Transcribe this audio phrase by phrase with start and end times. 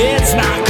[0.00, 0.67] It's my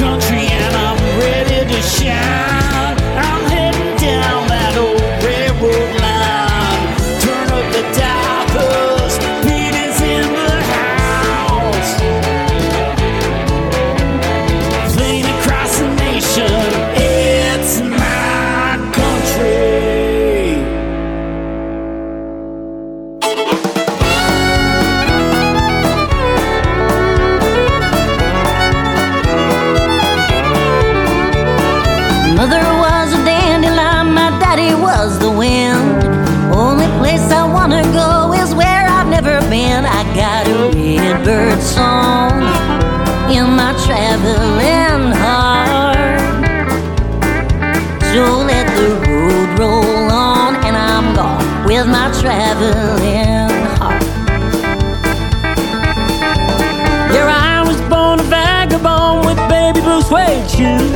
[60.58, 60.92] shoes.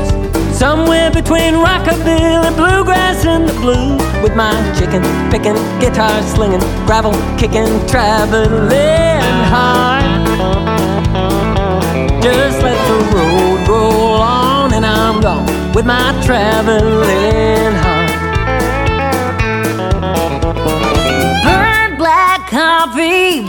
[0.59, 4.01] Somewhere between rockabilly, bluegrass, and the blues.
[4.23, 9.23] With my chicken picking, guitar slinging, gravel kicking, traveling
[9.54, 10.04] hard.
[12.23, 18.10] Just let the road roll on, and I'm gone with my traveling heart.
[21.45, 23.43] Burnt black coffee,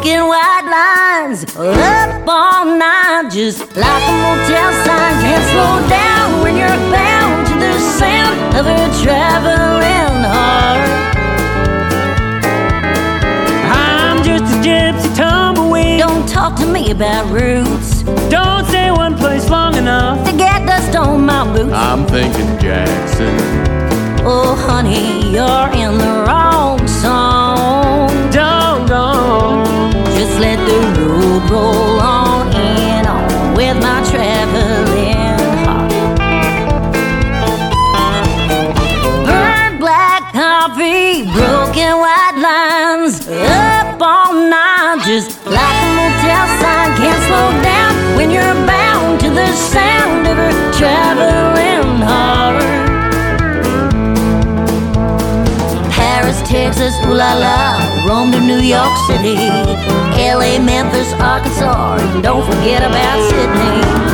[0.00, 5.12] broken white lines, up all night, just like a motel sign.
[5.20, 10.88] Can't slow down when you're bound to the sound of a traveling heart.
[13.68, 16.00] I'm just a gypsy tumbleweed.
[16.00, 18.02] Don't talk to me about roots.
[18.30, 20.26] Don't stay one place long enough.
[20.30, 21.74] To get dust on my boots.
[21.74, 23.36] I'm thinking Jackson.
[24.22, 28.08] Oh, honey, you're in the wrong song.
[28.30, 29.59] Don't go.
[30.20, 35.90] Just let the road roll on and on with my traveling heart.
[39.24, 46.88] Burnt black coffee, broken white lines, up all night, just like a motel sign.
[47.00, 52.60] Can't slow down when you're bound to the sound of a traveling heart.
[55.90, 57.79] Paris, Texas, ooh la la,
[58.10, 59.36] Rome to New York City,
[60.18, 64.10] LA, Memphis, Arkansas, and don't forget about Sydney.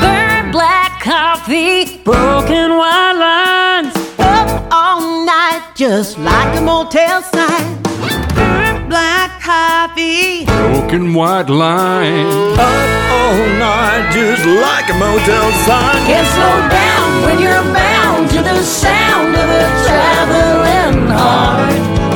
[0.00, 3.96] Burnt black coffee, Broken white lines.
[4.20, 6.99] Up all night, just like a motel
[10.60, 10.80] coffee.
[10.80, 12.26] Broken white line.
[12.58, 16.06] Up all night, just like a motel sign.
[16.06, 21.72] Can't slow down when you're bound to the sound of a traveling heart.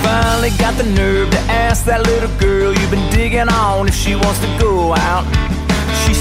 [0.02, 4.16] finally got the nerve to ask that little girl you've been digging on if she
[4.16, 5.26] wants to go out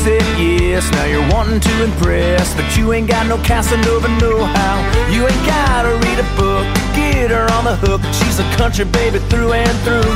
[0.04, 0.84] said yes.
[0.92, 4.76] Now you're wanting to impress, but you ain't got no Casanova know-how.
[5.10, 6.84] You ain't gotta read a book
[7.24, 8.02] get her on the hook.
[8.12, 10.12] She's a country baby through and through.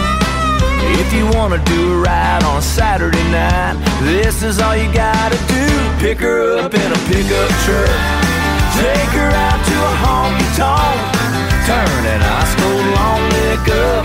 [1.01, 5.39] If you wanna do a ride on a Saturday night, this is all you gotta
[5.49, 5.65] do.
[6.05, 7.99] Pick her up in a pickup truck.
[8.77, 10.99] Take her out to a honky tonk.
[11.65, 14.05] Turn an Oscar long lick up.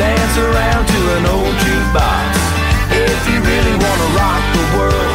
[0.00, 2.32] Dance around to an old jukebox.
[2.96, 5.07] If you really wanna rock the world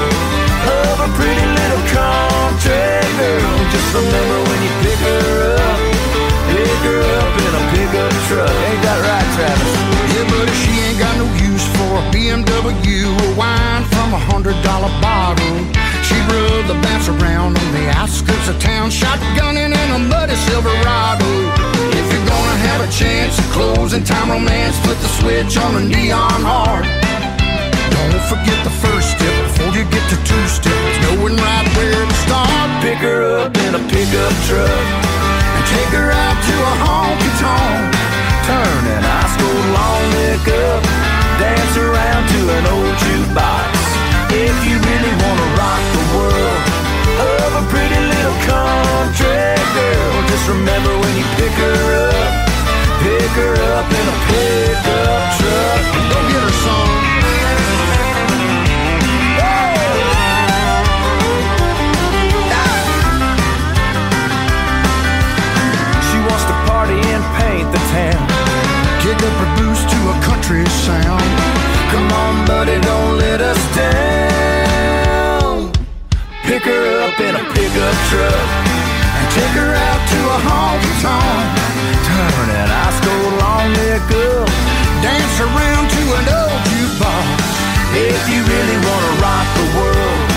[1.04, 3.56] a pretty little country girl.
[3.76, 5.80] Just remember when you pick her up,
[6.48, 8.56] pick her up in a pickup truck.
[8.72, 9.72] Ain't that right, Travis?
[10.16, 14.56] Yeah, but she ain't got no use for a BMW or wine from a hundred
[14.64, 15.60] dollar bottle.
[16.08, 21.28] She rode the bounce around on the outskirts of town, shotgunning in a muddy Silverado.
[22.00, 25.84] If you're gonna have a chance of closing time romance, put the switch on a
[25.84, 26.88] neon heart.
[27.94, 32.18] Don't forget the first step before you get to two steps, knowing right where to
[32.26, 32.68] start.
[32.82, 34.86] Pick her up in a pickup truck
[35.56, 37.94] and take her out to a honky tonk.
[38.50, 40.82] Turn an ice cold long neck up,
[41.38, 43.72] dance around to an old jukebox.
[44.34, 46.64] If you really wanna rock the world
[47.30, 52.34] of a pretty little country girl, just remember when you pick her up,
[53.06, 55.82] pick her up in a pickup truck.
[56.10, 57.03] Go get her, son.
[70.44, 71.24] Country sound.
[71.92, 75.72] Come on, buddy, don't let us down.
[76.44, 78.48] Pick her up in a pickup truck
[79.16, 81.48] and take her out to a honky tonk.
[82.04, 84.52] Turn that ice cold long neck up,
[85.00, 87.40] dance around to an old jukebox.
[87.96, 90.28] If you really wanna rock the world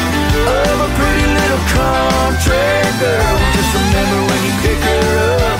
[0.54, 5.02] of a pretty little country girl, just remember when you pick her
[5.50, 5.58] up,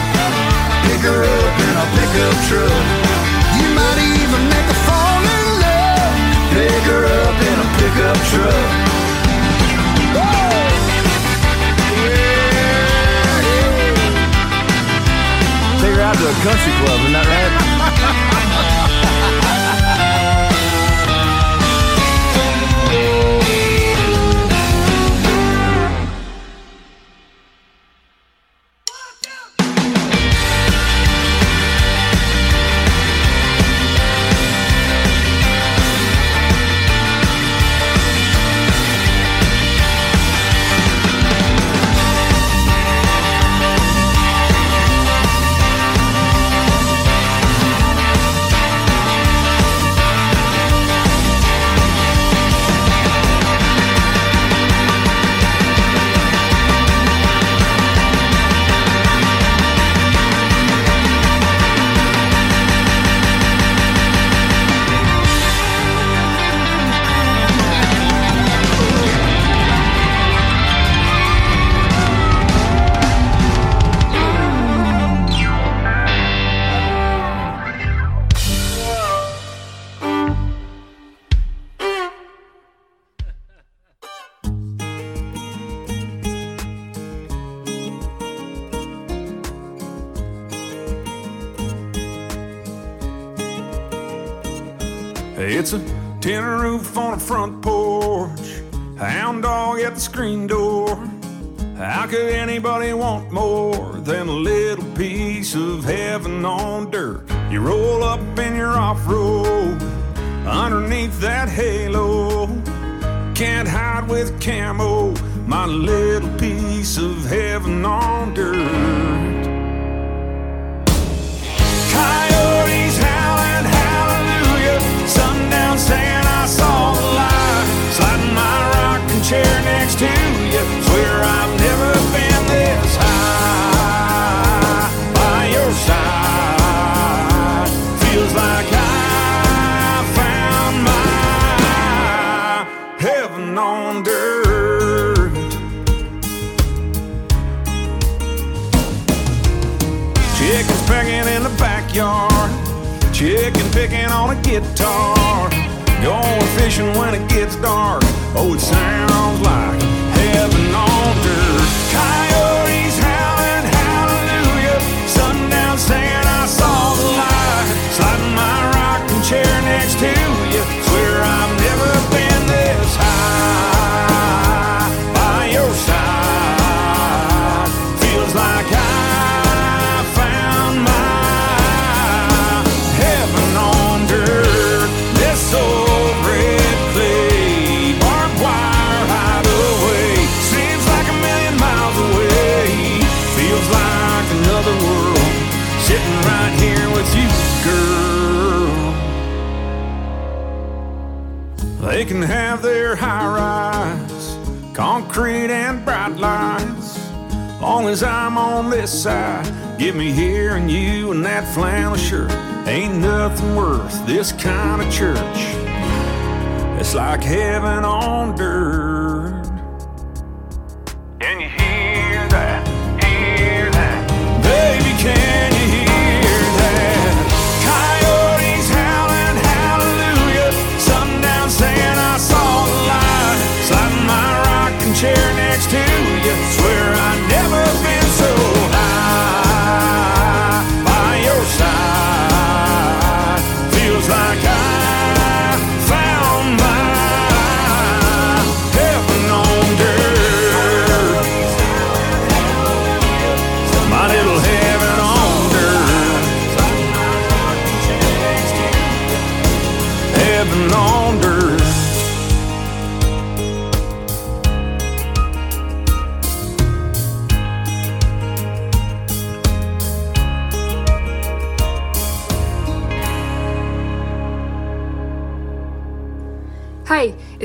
[0.87, 3.16] pick her up in a pickup truck.
[15.81, 17.76] Take her out to a country club, isn't that right?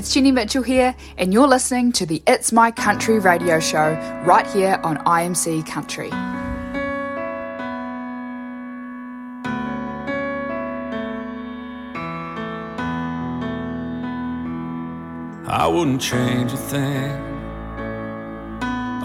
[0.01, 3.93] It's Jenny Mitchell here, and you're listening to the It's My Country radio show
[4.25, 6.10] right here on IMC Country.
[15.48, 17.12] I wouldn't change a thing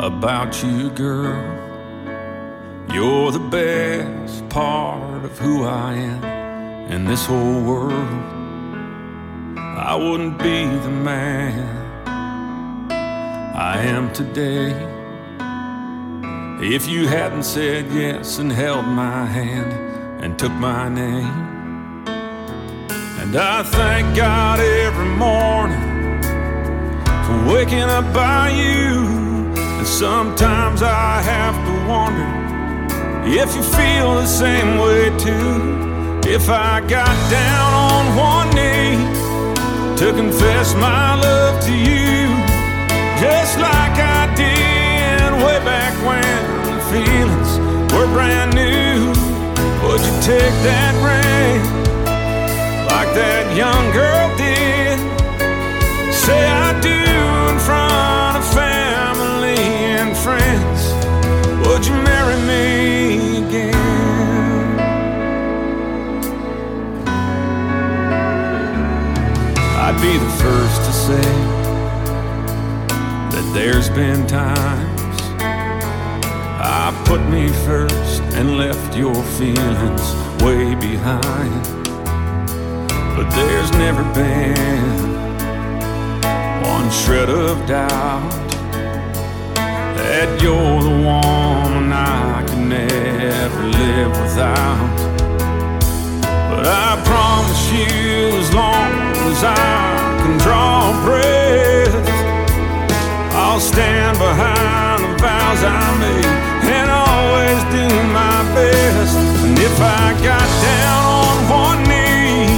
[0.00, 1.44] about you, girl.
[2.94, 8.35] You're the best part of who I am in this whole world.
[9.78, 11.68] I wouldn't be the man
[13.54, 14.72] I am today
[16.64, 22.06] if you hadn't said yes and held my hand and took my name.
[23.20, 26.22] And I thank God every morning
[27.26, 29.04] for waking up by you.
[29.78, 32.26] And sometimes I have to wonder
[33.28, 36.30] if you feel the same way too.
[36.30, 39.15] If I got down on one knee
[39.96, 42.28] to confess my love to you,
[43.18, 46.22] just like I did way back when
[46.70, 47.58] the feelings
[47.94, 49.08] were brand new.
[49.88, 51.62] Would you take that ring
[52.92, 54.98] like that young girl did?
[56.12, 57.15] Say I do
[69.96, 71.30] I'd be the first to say
[73.32, 81.64] that there's been times I put me first and left your feelings way behind.
[83.16, 85.14] But there's never been
[86.62, 88.30] one shred of doubt
[89.96, 94.96] that you're the woman I could never live without.
[96.50, 98.92] But I promise you, as long
[99.32, 99.85] as I
[100.26, 101.94] can draw breath,
[103.30, 106.26] I'll stand behind the vows I made
[106.66, 109.14] and always do my best.
[109.46, 112.50] And if I got down on one knee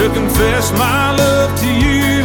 [0.00, 2.24] to confess my love to you,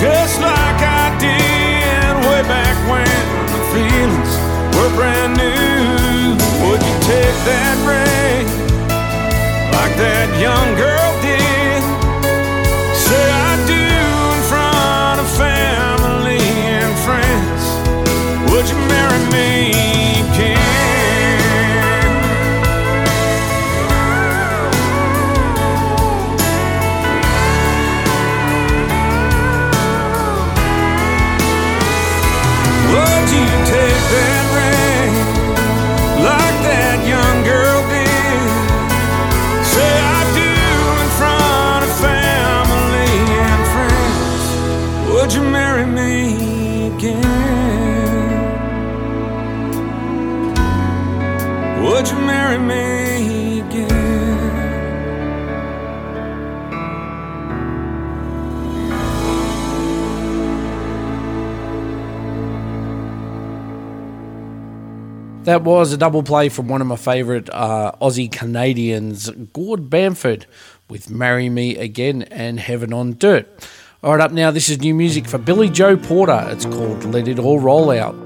[0.00, 3.20] just like I did way back when
[3.52, 4.32] the feelings
[4.72, 6.32] were brand new,
[6.64, 8.46] would you take that ring?
[9.76, 11.25] Like that young girl
[65.46, 70.44] That was a double play from one of my favourite uh, Aussie Canadians, Gord Bamford,
[70.90, 73.48] with Marry Me Again and Heaven on Dirt.
[74.02, 76.48] All right, up now, this is new music for Billie-Jo Porter.
[76.50, 78.16] It's called Let It All Roll Out.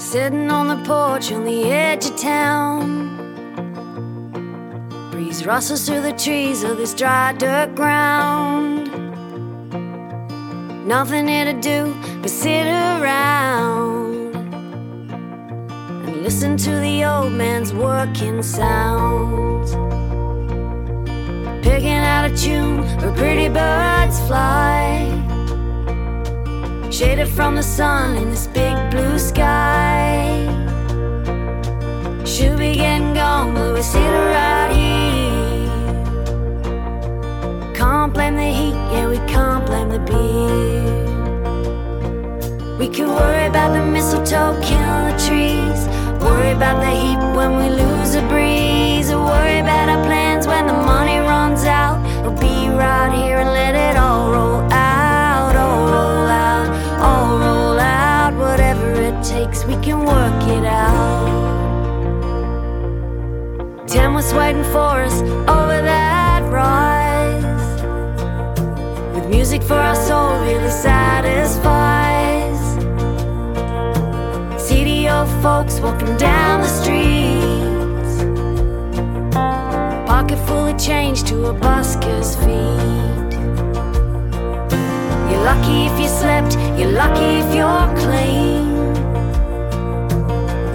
[0.00, 3.18] Sitting on the porch on the edge of town.
[5.12, 8.79] Breeze rustles through the trees of this dry dirt ground.
[10.90, 19.70] Nothing here to do but sit around and Listen to the old man's working sounds.
[21.64, 25.06] Picking out a tune where pretty birds fly.
[26.90, 30.44] Shaded from the sun in this big blue sky.
[32.24, 34.79] Should be getting gone, but we sit right here.
[37.80, 40.92] Can't blame the heat, yeah, we can't blame the beer.
[42.78, 45.88] We can worry about the mistletoe killing the trees.
[46.22, 49.10] Worry about the heat when we lose a breeze.
[49.10, 51.96] Or worry about our plans when the money runs out.
[52.22, 56.68] We'll be right here and let it all roll out, all roll out,
[57.00, 58.34] all roll out.
[58.34, 61.30] Whatever it takes, we can work it out.
[63.88, 66.89] Ten was waiting for us over that rise.
[69.30, 72.58] Music for our soul really satisfies.
[74.60, 78.12] CDO folks walking down the streets.
[80.08, 83.30] Pocket full of change to a busker's feet.
[85.30, 88.68] You're lucky if you slept, you're lucky if you're clean.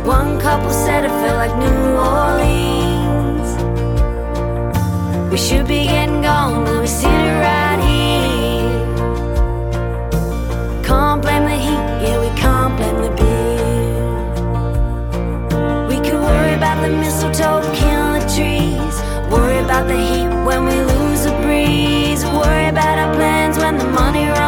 [0.06, 3.50] One couple said it felt like New Orleans.
[5.30, 7.55] We should be getting gone, but we sit right
[10.86, 14.06] Can't blame the heat, yeah, we can't blame the beer.
[15.90, 18.96] We could worry about the mistletoe killing the trees.
[19.32, 22.24] Worry about the heat when we lose a breeze.
[22.24, 24.45] Worry about our plans when the money runs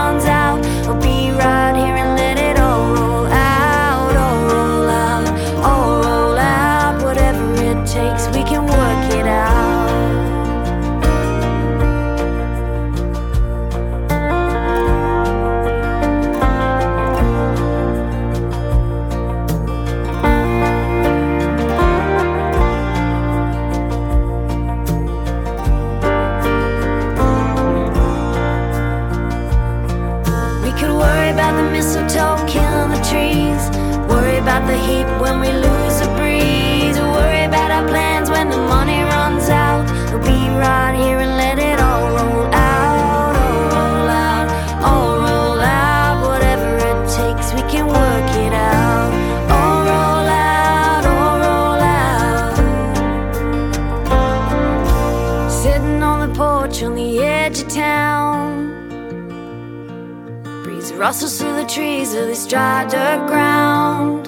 [61.67, 64.27] trees of this dry dirt ground.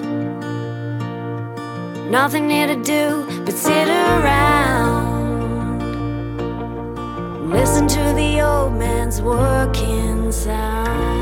[2.10, 5.00] Nothing here to do but sit around.
[7.50, 11.19] Listen to the old man's working sound.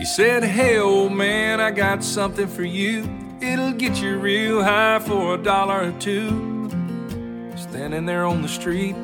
[0.00, 3.06] He said, Hey, old man, I got something for you.
[3.42, 6.70] It'll get you real high for a dollar or two.
[7.54, 8.94] Standing there on the street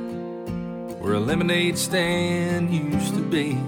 [0.99, 3.59] where a lemonade stand used to be.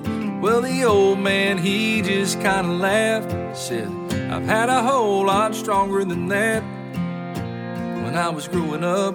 [0.41, 3.59] Well, the old man, he just kind of laughed.
[3.59, 3.89] Said,
[4.33, 6.63] I've had a whole lot stronger than that.
[8.05, 9.15] When I was growing up,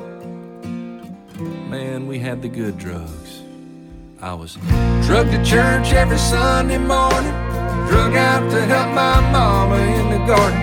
[1.68, 3.42] man, we had the good drugs.
[4.22, 4.54] I was
[5.08, 7.43] drugged to church every Sunday morning.
[7.90, 10.60] Drug out to help my mama in the garden.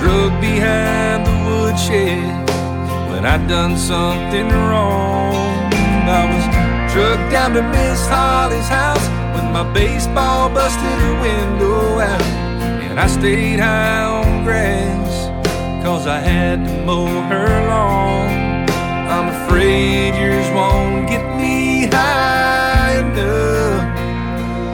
[0.00, 2.50] Drug behind the woodshed
[3.10, 5.70] when I'd done something wrong.
[6.10, 6.44] I was
[6.92, 12.22] drugged down to Miss Holly's house when my baseball busted her window out.
[12.82, 15.30] And I stayed high on grass
[15.84, 18.68] cause I had to mow her lawn.
[19.08, 22.39] I'm afraid yours won't get me high.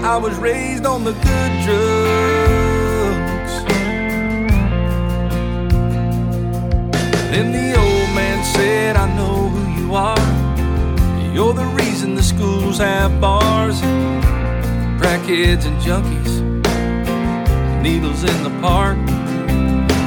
[0.06, 3.54] I was raised on the good drugs.
[7.32, 11.34] Then the old man said, I know who you are.
[11.34, 13.80] You're the reason the schools have bars,
[15.00, 16.34] crackheads and junkies,
[17.82, 18.98] needles in the park.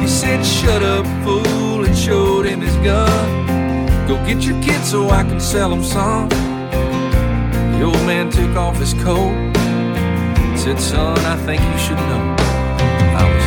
[0.02, 4.08] He said, Shut up, fool, and showed him his gun.
[4.08, 6.30] Go get your kids so I can sell them some.
[6.30, 9.49] The old man took off his coat
[10.70, 12.24] said, son, I think you should know.
[13.18, 13.46] I was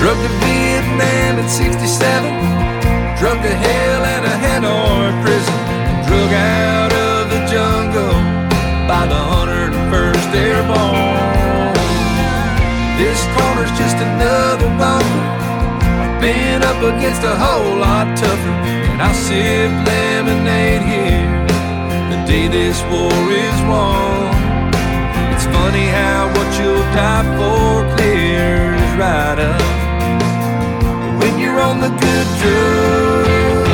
[0.00, 2.28] drugged to Vietnam in 67,
[3.16, 5.56] drugged to hell and a Hanoi prison,
[6.04, 8.12] drug out of the jungle
[8.84, 11.72] by the 101st Airborne.
[13.00, 15.24] This corner's just another bunker,
[16.04, 18.54] a been up against a whole lot tougher.
[18.92, 21.32] And I'll sip lemonade here
[22.12, 24.37] the day this war is won.
[25.52, 29.62] Funny how what you'll die for clears right up.
[31.20, 33.68] When you're on the good drugs,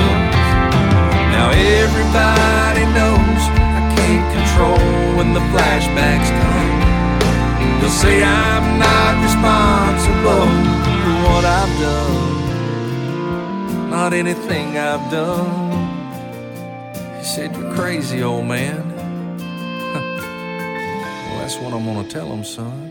[1.34, 3.42] now everybody knows
[3.78, 4.84] I can't control
[5.16, 6.72] when the flashbacks come.
[7.80, 10.48] They'll say I'm not responsible
[11.02, 12.36] for what I've done,
[13.90, 15.72] not anything I've done.
[17.18, 18.93] He said, You're crazy, old man.
[21.44, 22.90] That's what I'm gonna tell him, son.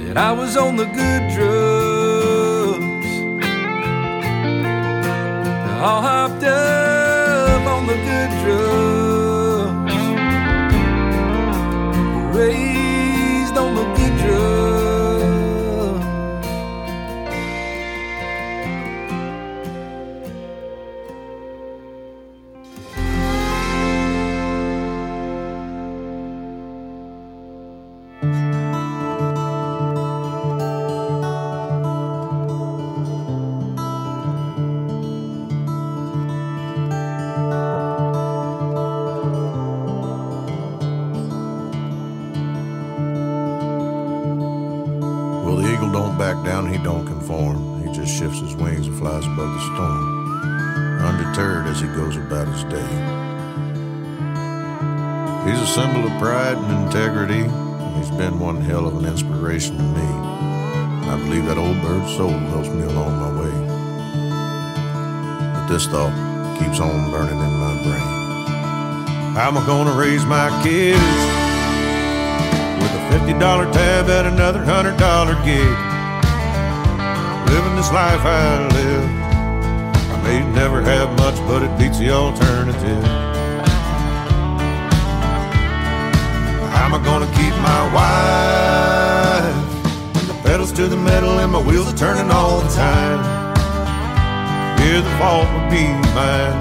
[0.00, 3.10] That I was on the good drugs,
[5.80, 6.89] all hopped up
[58.20, 60.08] been one hell of an inspiration to me.
[61.08, 63.54] I believe that old bird's soul helps me along my way.
[65.54, 66.12] But this thought
[66.60, 68.10] keeps on burning in my brain.
[69.32, 71.00] How am I gonna raise my kids?
[72.80, 75.76] with a fifty dollar tab at another hundred dollar gig.
[77.48, 79.08] Living this life I live,
[80.12, 83.29] I may never have much, but it beats the alternative.
[86.90, 89.46] How am I gonna keep my wife?
[90.26, 93.22] The pedals to the metal and my wheels are turning all the time.
[94.82, 95.86] Yeah, the fault would be
[96.18, 96.58] mine.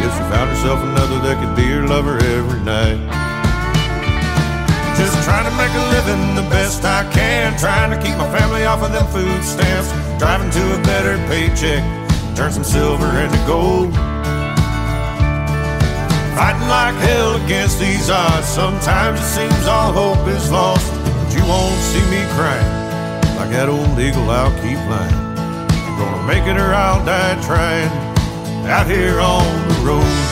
[0.00, 2.96] If she found herself another that could be her lover every night.
[4.96, 7.58] Just trying to make a living the best I can.
[7.58, 9.92] Trying to keep my family off of them food stamps.
[10.18, 11.84] Driving to a better paycheck.
[12.34, 13.92] Turn some silver into gold.
[16.36, 18.46] Fighting like hell against these odds.
[18.46, 20.92] Sometimes it seems all hope is lost.
[20.92, 22.72] But you won't see me crying.
[23.38, 25.14] Like that old eagle, I'll keep flying.
[25.16, 27.88] I'm gonna make it or I'll die trying.
[28.68, 30.25] Out here on the road.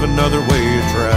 [0.00, 1.12] Give another way a try.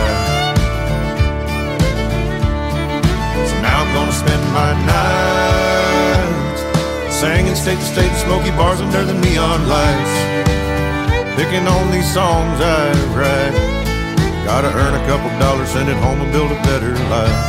[3.47, 6.61] So now I'm gonna spend my nights
[7.15, 10.13] singing state to state, smoky bars under the neon lights,
[11.37, 13.55] picking on these songs I write.
[14.43, 17.39] Gotta earn a couple dollars, send it home and build a better life.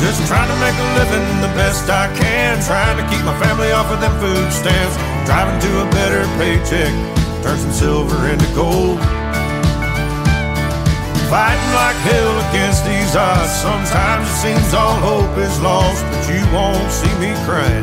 [0.00, 2.60] Just trying to make a living the best I can.
[2.64, 4.96] Trying to keep my family off of them food stamps.
[5.24, 6.92] Driving to a better paycheck.
[7.42, 9.00] Turn some silver into gold.
[11.34, 13.50] Fighting like hell against these odds.
[13.50, 17.82] Sometimes it seems all hope is lost, but you won't see me crying.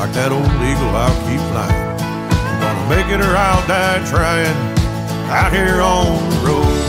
[0.00, 1.84] Like that old eagle, I'll keep flying.
[2.00, 4.56] I'm gonna make it or I'll die trying
[5.28, 6.80] out here on the road.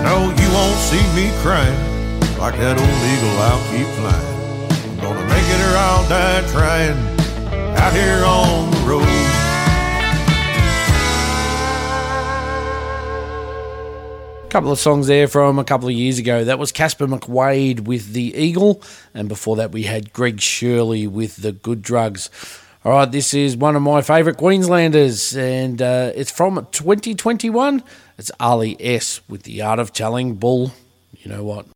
[0.00, 1.76] No, you won't see me crying
[2.40, 3.36] like that old eagle.
[3.36, 4.32] I'll keep flying.
[4.96, 6.96] I'm gonna make it or I'll die trying
[7.76, 9.45] out here on the road.
[14.56, 16.42] Couple of songs there from a couple of years ago.
[16.42, 18.80] That was Casper McWade with The Eagle,
[19.12, 22.30] and before that we had Greg Shirley with The Good Drugs.
[22.82, 27.82] All right, this is one of my favourite Queenslanders, and uh, it's from 2021.
[28.16, 30.72] It's Ali S with The Art of Telling Bull.
[31.12, 31.66] You know what?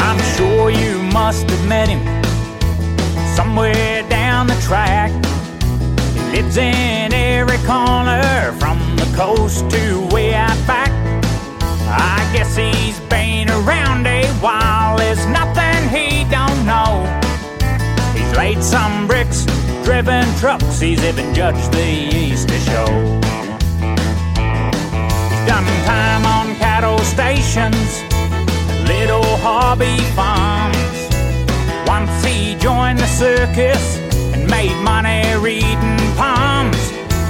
[0.00, 2.00] I'm sure you must have met him
[3.36, 5.12] somewhere down the track.
[6.32, 10.90] Lives in every corner from the coast to way out back.
[11.86, 14.96] I guess he's been around a while.
[14.96, 17.04] There's nothing he don't know.
[18.16, 19.44] He's laid some bricks,
[19.84, 20.80] driven trucks.
[20.80, 22.86] He's even judged the Easter show.
[25.28, 28.02] He's done time on cattle stations,
[28.88, 30.76] little hobby farms.
[31.86, 34.01] Once he joined the circus
[34.52, 36.76] made money reading palms.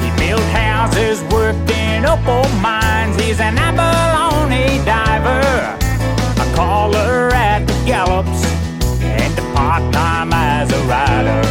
[0.03, 3.15] He built houses, worked in opal mines.
[3.23, 5.47] He's an abalone diver,
[6.45, 8.41] a caller at the gallops,
[9.01, 11.43] and a part-time as a rider.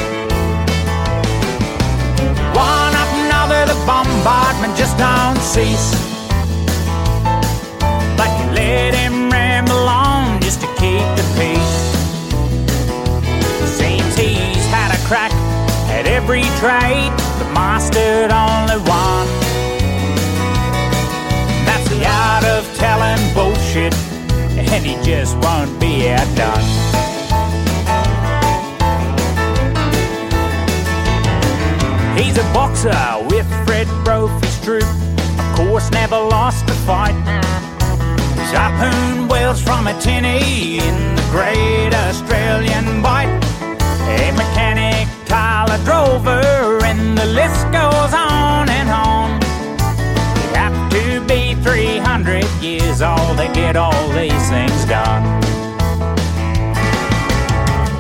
[2.54, 5.90] One after another, the bombardment just don't cease.
[8.20, 11.91] But you let him ramble on just to keep the peace.
[16.24, 19.28] Every trade, but mastered only one.
[21.66, 23.94] That's the art of telling bullshit,
[24.56, 26.62] and he just won't be outdone.
[32.16, 32.96] He's a boxer
[33.28, 37.16] with Fred Brophy's troupe, of course, never lost a fight.
[38.38, 43.42] He's harpoon whales from a tinny in the great Australian Bight.
[44.02, 44.41] A mechanic,
[45.26, 49.40] Tyler Drover, and the list goes on and on.
[50.42, 55.24] You have to be 300 years old to get all these things done.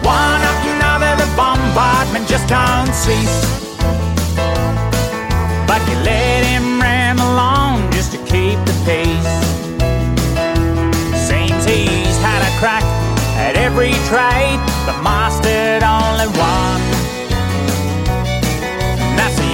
[0.04, 3.40] One after another, the bombardment just don't cease.
[5.68, 9.34] But you let him ramble on just to keep the peace.
[11.28, 12.84] Seems he's had a crack
[13.38, 15.81] at every trade, but mastered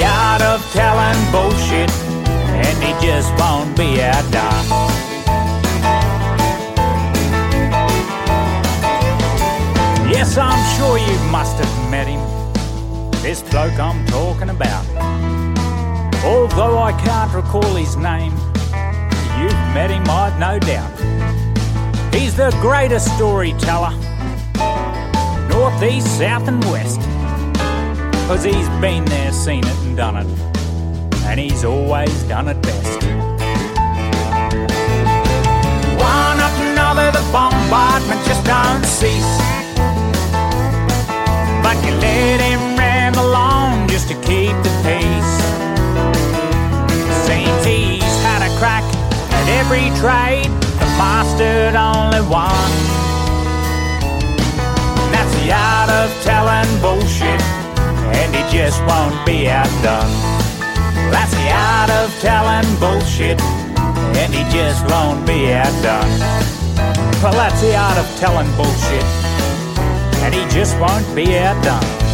[0.03, 4.65] Art of telling bullshit, and he just won't be outdone.
[10.09, 12.21] Yes, I'm sure you must have met him,
[13.21, 14.85] this bloke I'm talking about.
[16.23, 18.33] Although I can't recall his name,
[19.39, 20.91] you've met him, I've no doubt.
[22.13, 23.91] He's the greatest storyteller,
[25.49, 27.01] north, east, south, and west.
[28.27, 30.27] Cause he's been there, seen it, and done it.
[31.23, 33.01] And he's always done it best.
[35.95, 39.37] One after another, the bombardment just don't cease.
[41.63, 45.35] But you let him ramble on just to keep the peace.
[47.25, 48.83] Seems he's had a crack
[49.31, 52.73] at every trade, but mastered only one.
[55.13, 57.41] That's the art of telling bullshit,
[58.13, 60.11] and he just won't be outdone.
[61.11, 63.41] That's the art of telling bullshit,
[64.21, 66.19] and he just won't be outdone.
[67.21, 69.03] Well, that's the art of telling bullshit,
[70.23, 72.06] and he just won't be outdone.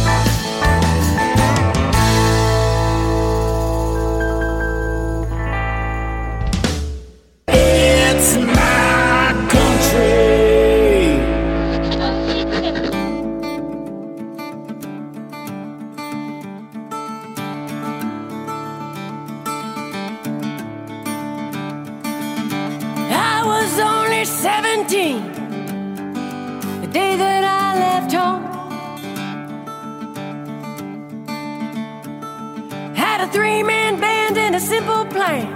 [33.34, 35.48] Three man band and a simple plan.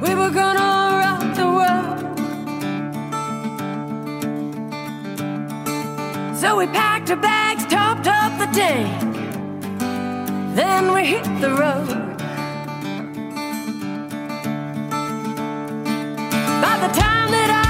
[0.00, 0.70] We were gonna
[1.04, 1.98] rock the world.
[6.34, 8.88] So we packed our bags, topped up the tank.
[10.56, 11.88] Then we hit the road.
[16.64, 17.65] By the time that I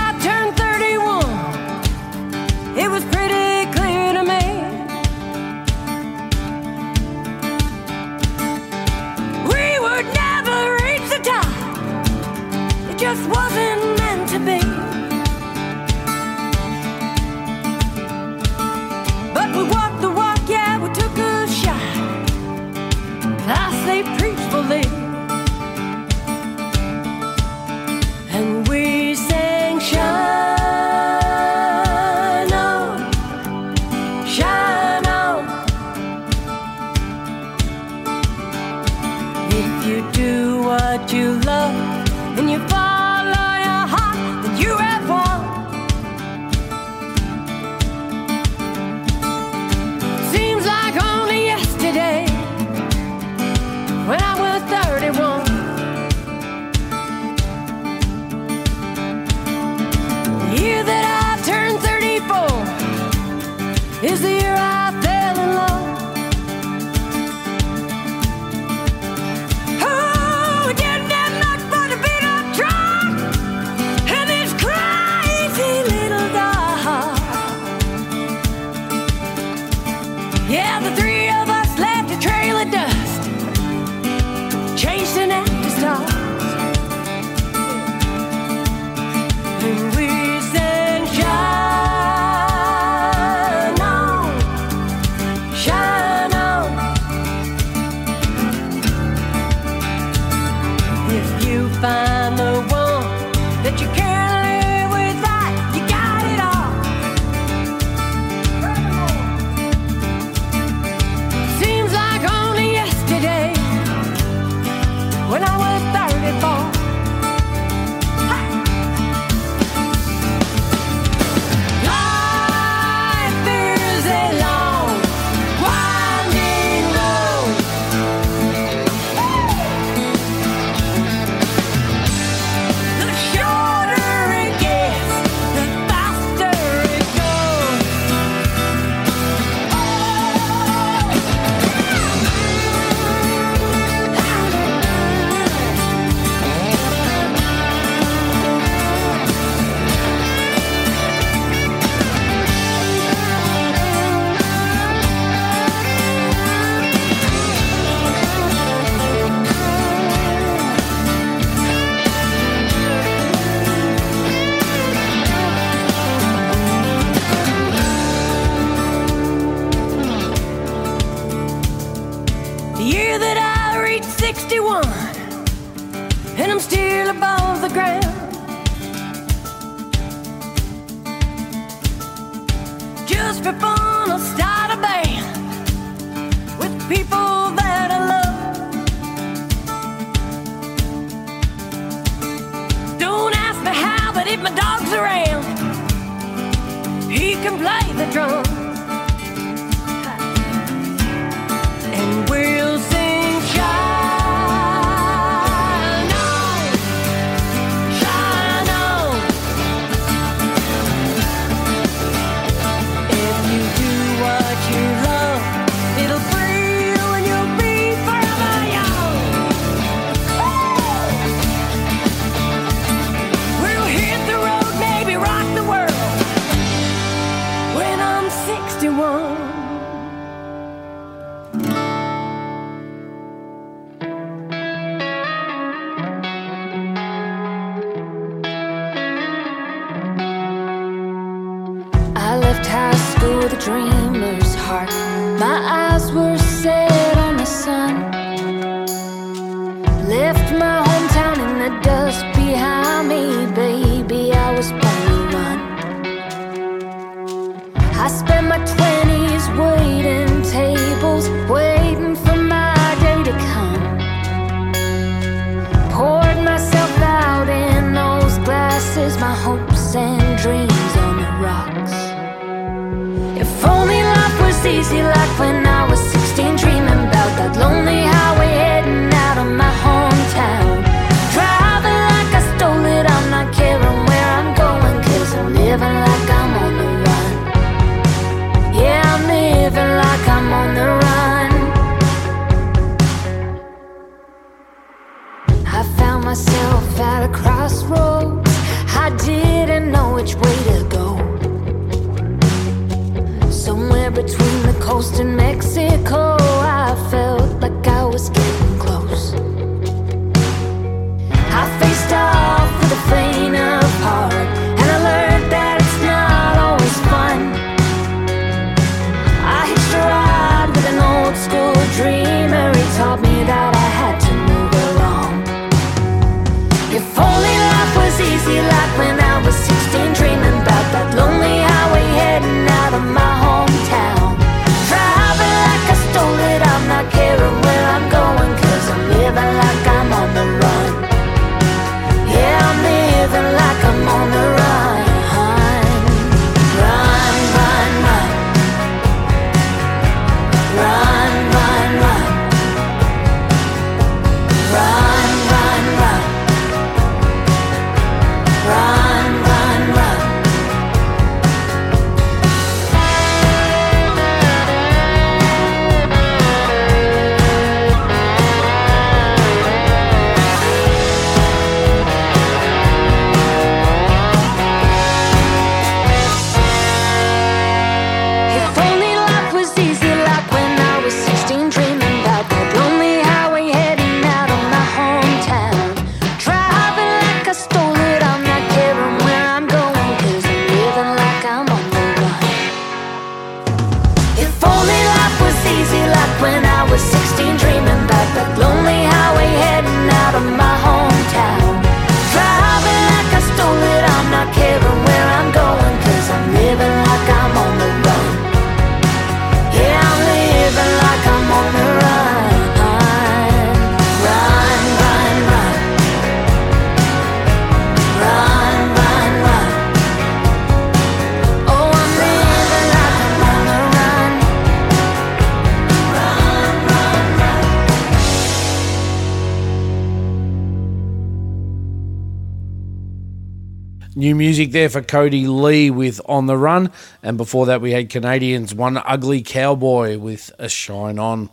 [434.19, 436.90] New music there for Codee-Lee with On the Run,
[437.23, 441.50] and before that we had Canadians One Ugly Cowboy with A Shine On.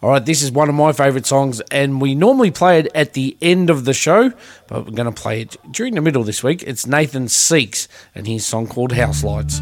[0.00, 3.12] All right, this is one of my favourite songs, and we normally play it at
[3.12, 4.32] the end of the show,
[4.68, 6.62] but we're going to play it during the middle this week.
[6.66, 9.60] It's Nathan Seeckts and his song called House Lights.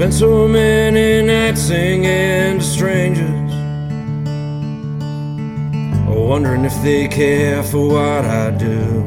[0.00, 3.52] Spent so many nights singing to strangers,
[6.08, 9.04] wondering if they care for what I do.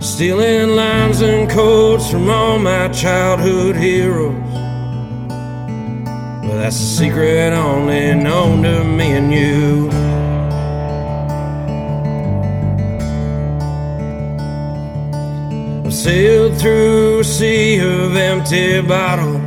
[0.00, 4.34] Stealing lines and quotes from all my childhood heroes.
[6.42, 10.03] But that's a secret only known to me and you.
[16.04, 19.40] Sailed through a sea of empty bottles.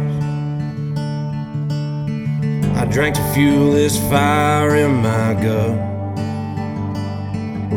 [2.76, 5.78] I drank to fuel this fire in my gut.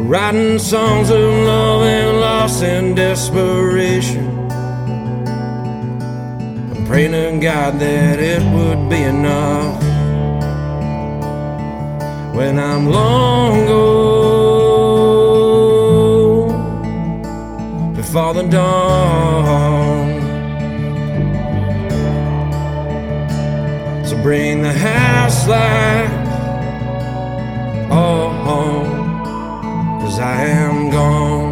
[0.09, 4.26] Writing songs of love and loss and desperation.
[6.70, 9.83] I'm praying to God that it would be enough.
[12.35, 14.20] When I'm long gone,
[18.13, 20.09] the dawn.
[24.05, 26.29] So bring the house lights
[27.89, 29.23] all home,
[30.01, 31.49] cause I am gone.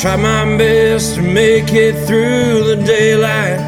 [0.00, 3.60] I tried my best to make it through the daylight.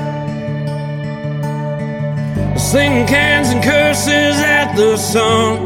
[2.58, 5.58] Slinging cans and curses at the sun.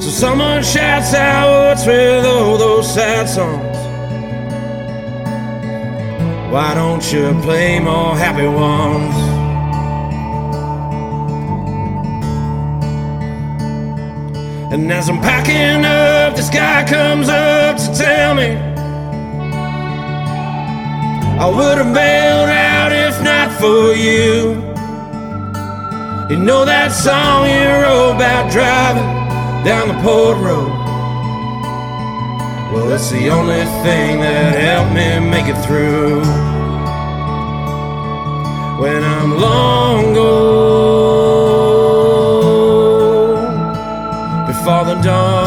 [0.00, 3.76] So someone shouts out, what's with all those sad songs?
[6.52, 9.14] Why don't you play more happy ones?
[14.72, 18.50] And as I'm packing up, the sky comes up tell me
[21.38, 24.62] I would have bailed out if not for you.
[26.30, 29.04] You know that song you wrote about driving
[29.64, 30.72] down the port road?
[32.72, 36.20] Well, it's the only thing that helped me make it through.
[38.80, 40.36] When I'm long gone
[44.46, 45.45] before the dawn.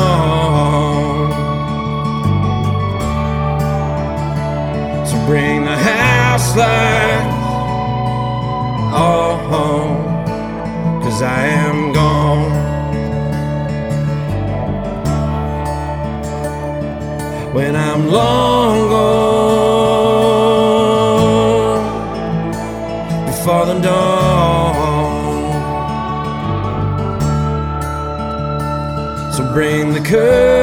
[11.22, 12.52] I am gone.
[17.54, 19.50] When I'm long gone
[23.26, 25.10] before the dawn.
[29.34, 30.59] So bring the curtain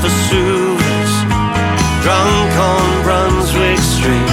[0.00, 1.14] for souvenirs,
[2.02, 4.32] drunk on Brunswick Street.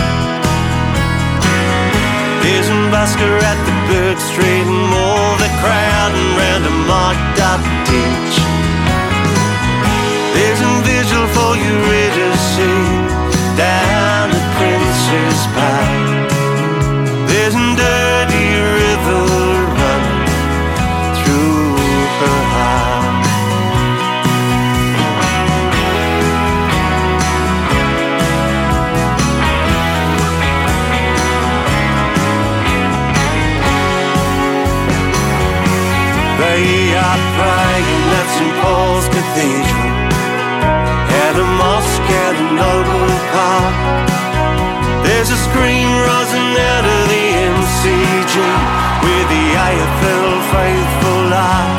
[2.41, 3.62] Beers and Basquiat
[39.43, 39.91] cathedral
[41.23, 43.75] and a mosque and an old park.
[45.03, 48.35] There's a scream rising out of the MCG
[49.03, 51.71] with the AFL faithful eye.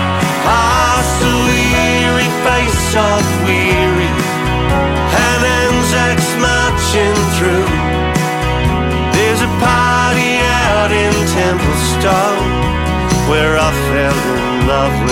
[0.44, 4.12] Past the weary face of weary
[5.24, 7.70] and Anzacs marching through.
[9.16, 10.32] There's a party
[10.68, 12.44] out in Templestowe
[13.30, 15.03] where I fell in love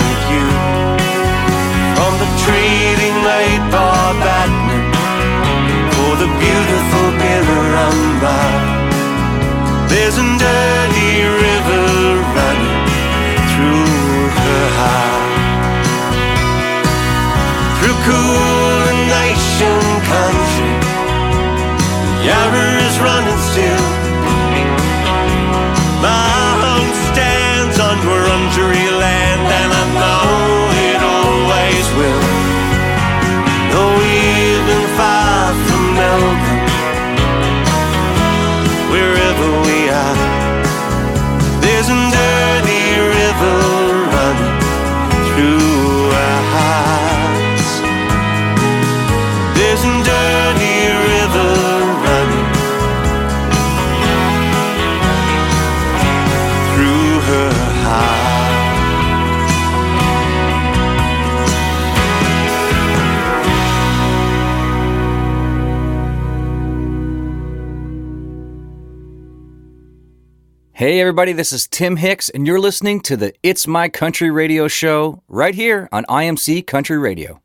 [71.03, 71.33] everybody.
[71.33, 75.53] This is Tim Hicks, and you're listening to the It's My Country radio show right
[75.53, 77.41] here on IMC Country Radio.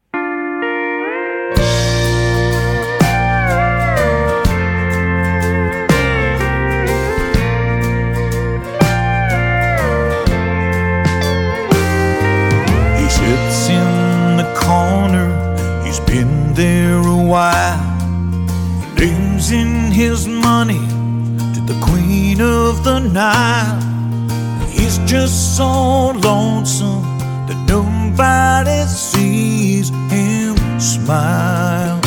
[12.95, 17.99] He sits in the corner, he's been there a while,
[18.95, 20.98] losing his money
[21.69, 23.83] the queen of the night.
[24.71, 27.03] He's just so lonesome
[27.47, 32.01] that nobody sees him smile.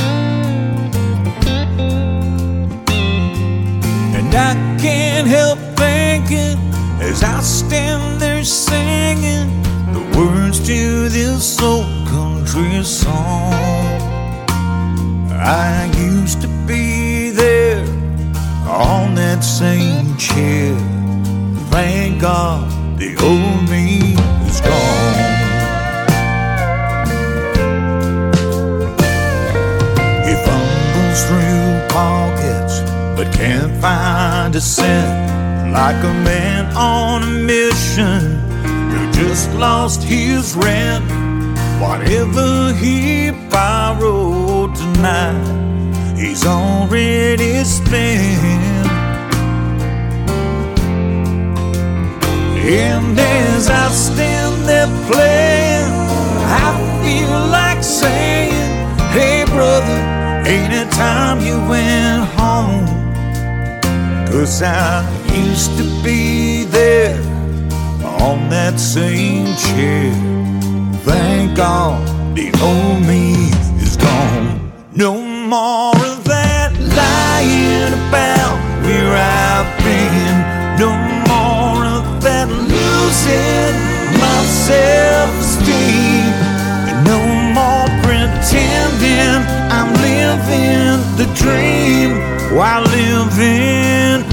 [4.18, 6.58] And I can't help thinking
[7.00, 9.48] as I stand there singing
[9.94, 13.94] the words to this old country song.
[15.30, 17.01] I used to be
[18.72, 20.76] on that same chair.
[21.70, 24.16] Thank God the old me
[24.48, 25.18] is gone.
[30.26, 32.82] He fumbles through pockets
[33.16, 35.32] but can't find a cent
[35.72, 38.40] like a man on a mission
[38.92, 41.06] who just lost his rent.
[41.82, 45.62] Whatever he borrowed tonight,
[46.22, 48.88] he's already spent.
[52.64, 55.92] And as I stand there playing,
[56.64, 56.70] I
[57.02, 58.70] feel like saying,
[59.16, 60.00] Hey brother,
[60.48, 62.86] ain't it time you went home?
[64.28, 65.04] Cause I
[65.34, 67.20] used to be there
[68.22, 70.14] on that same chair.
[71.04, 73.34] Thank God the old me
[73.82, 74.72] is gone.
[74.94, 76.11] No more
[77.82, 80.36] lying about where I've been.
[80.80, 80.92] No
[81.30, 83.76] more of that losing
[84.20, 86.34] my self-esteem.
[86.90, 87.20] And no
[87.58, 92.12] more pretending I'm living the dream
[92.56, 94.28] while living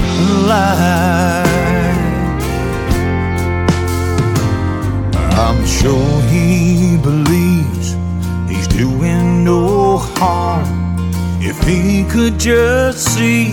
[0.47, 1.47] life.
[5.37, 7.95] I'm sure he believes
[8.49, 10.78] he's doing no harm
[11.41, 13.51] if he could just see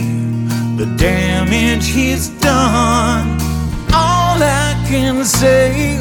[0.77, 3.39] the damage he's done.
[3.93, 6.01] All I can say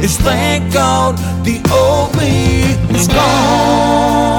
[0.00, 2.62] is thank God the old me
[2.98, 4.37] is gone.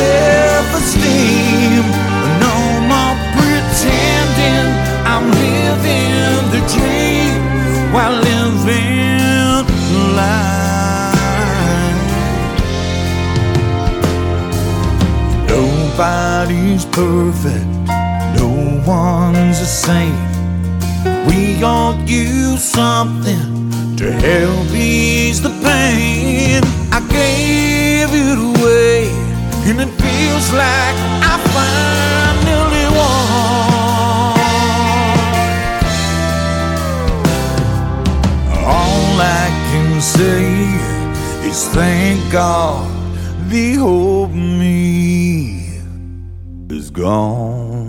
[0.00, 1.84] Self-esteem.
[2.44, 2.56] No
[2.90, 4.66] more pretending
[5.12, 7.34] I'm living the dream
[7.94, 9.66] while living
[10.20, 11.20] life.
[15.54, 17.68] Nobody's perfect.
[18.40, 18.50] No
[18.86, 20.20] one's the same.
[21.28, 23.48] We all use something
[23.98, 26.62] to help ease the pain.
[26.96, 28.96] I gave it away,
[29.68, 30.96] and it feels like
[31.32, 33.20] I finally won.
[38.76, 40.44] All I can say
[41.48, 42.88] is thank God
[43.50, 45.80] the old me
[46.70, 47.79] is gone.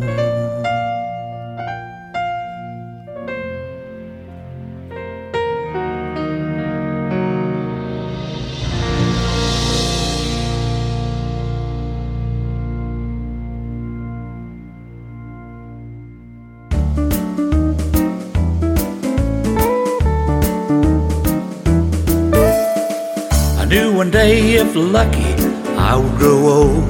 [24.71, 25.33] If lucky,
[25.75, 26.89] I would grow old.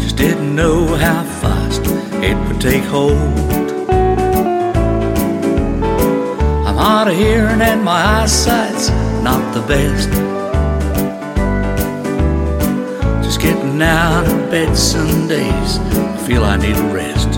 [0.00, 1.82] Just didn't know how fast
[2.24, 3.12] it would take hold.
[6.66, 8.88] I'm hard of hearing and my eyesight's
[9.22, 10.08] not the best.
[13.22, 17.28] Just getting out of bed some days, I feel I need a rest.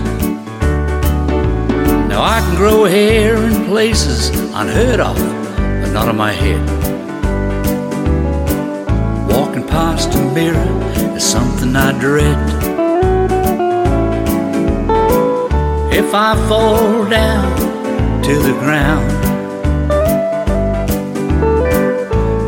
[2.07, 5.17] Now I can grow hair in places unheard of,
[5.81, 6.78] but not on my head.
[10.01, 12.37] A mirror is something I dread.
[15.93, 17.57] If I fall down
[18.23, 19.11] to the ground,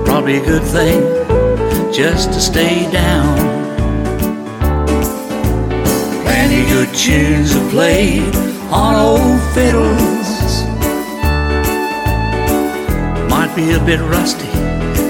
[0.06, 1.02] probably a good thing
[1.93, 3.38] just to stay down.
[6.24, 8.34] Plenty good tunes are played
[8.72, 10.64] on old fiddles.
[13.30, 14.49] Might be a bit rusty,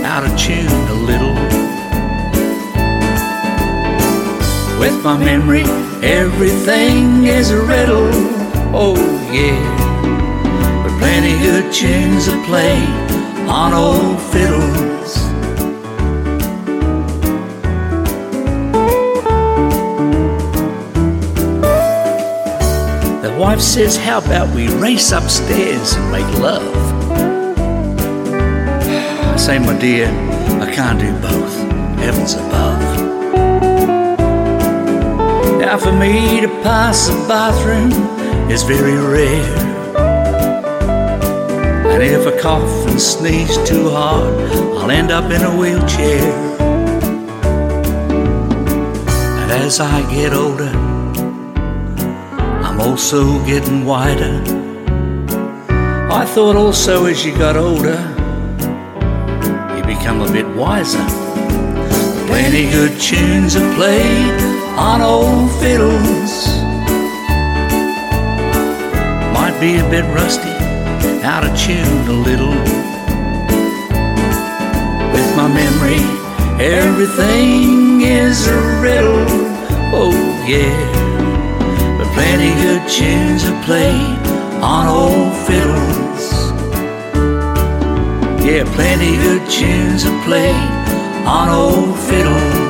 [0.03, 1.50] out of tune a little.
[4.81, 5.63] With my memory
[6.03, 8.09] Everything is a riddle,
[8.73, 8.95] oh
[9.31, 9.61] yeah.
[10.81, 12.81] But plenty good tunes to play
[13.47, 15.13] on old fiddles.
[23.21, 26.75] The wife says, How about we race upstairs and make love?
[28.33, 30.07] I say, My dear,
[30.59, 31.55] I can't do both.
[31.99, 32.70] Heavens above.
[35.81, 37.91] For me to pass the bathroom
[38.51, 39.57] is very rare.
[41.91, 44.31] And if I cough and sneeze too hard,
[44.77, 46.21] I'll end up in a wheelchair.
[49.41, 50.71] And as I get older,
[52.65, 54.43] I'm also getting wider.
[56.11, 57.99] I thought also as you got older,
[59.75, 61.05] you become a bit wiser.
[62.27, 66.33] Plenty good tunes are played on old fiddles.
[69.37, 70.55] Might be a bit rusty,
[71.21, 72.57] out of tune a little.
[75.13, 76.01] With my memory,
[76.59, 79.27] everything is a riddle.
[79.93, 80.15] Oh,
[80.47, 80.75] yeah.
[81.99, 84.17] But plenty good tunes are played
[84.73, 86.23] on old fiddles.
[88.43, 90.71] Yeah, plenty good tunes are played
[91.27, 92.60] on old fiddles.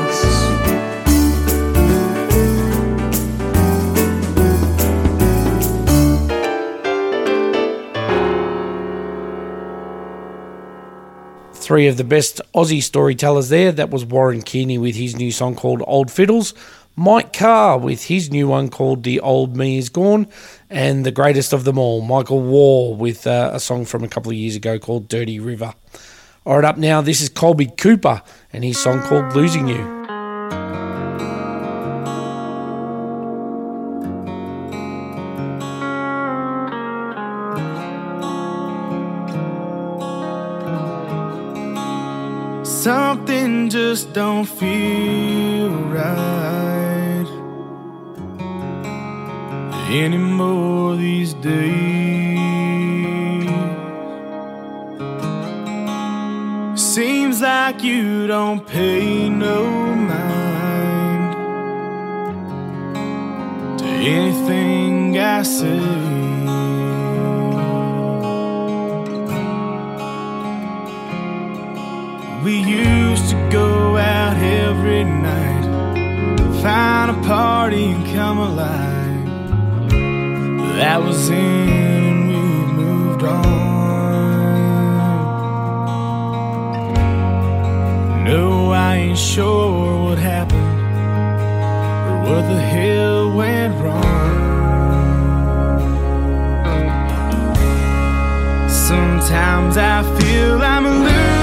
[11.72, 13.72] Three of the best Aussie storytellers there.
[13.72, 16.54] That was Warren Kearney with his new song called Old Fiddles.
[16.98, 20.28] Mike Carr with his new one called The Old Me Is Gone.
[20.70, 24.34] And the greatest of them all, Michael Waugh with uh, a song from a couple
[24.34, 25.74] of years ago called Dirty River.
[26.46, 30.02] All right, up now, this is Kolby Cooper and his song called Losing You.
[43.94, 45.70] Just don't feel
[46.00, 47.28] right
[49.90, 52.40] anymore these days.
[56.80, 59.66] Seems like you don't pay no
[60.14, 61.34] mind
[63.80, 66.11] to anything I say.
[72.44, 75.64] We used to go out every night,
[76.64, 79.28] find a party and come alive.
[80.78, 82.34] That was in we
[82.74, 83.44] moved on.
[88.26, 90.80] No, I ain't sure what happened
[92.10, 94.02] or what the hell went wrong.
[98.68, 101.41] Sometimes I feel I'm losing.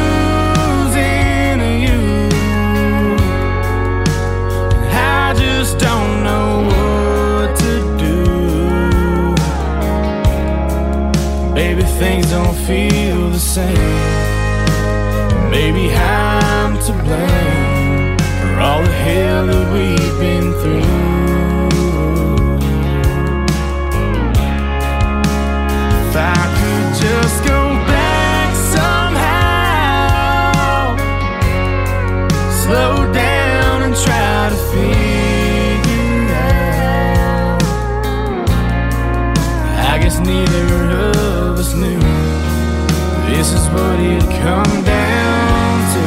[11.98, 13.74] Things don't feel the same.
[15.50, 20.98] Maybe I'm to blame for all the hell that we've been through.
[26.08, 26.16] If
[43.72, 46.04] what it come down to.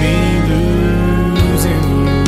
[0.00, 0.16] Me
[0.50, 2.22] losing you.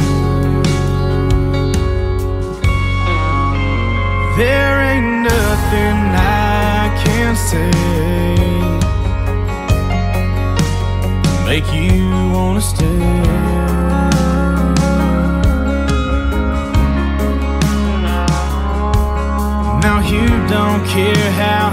[4.36, 7.70] There ain't nothing I can say
[11.46, 12.98] make you wanna stay.
[19.82, 21.71] Now you don't care how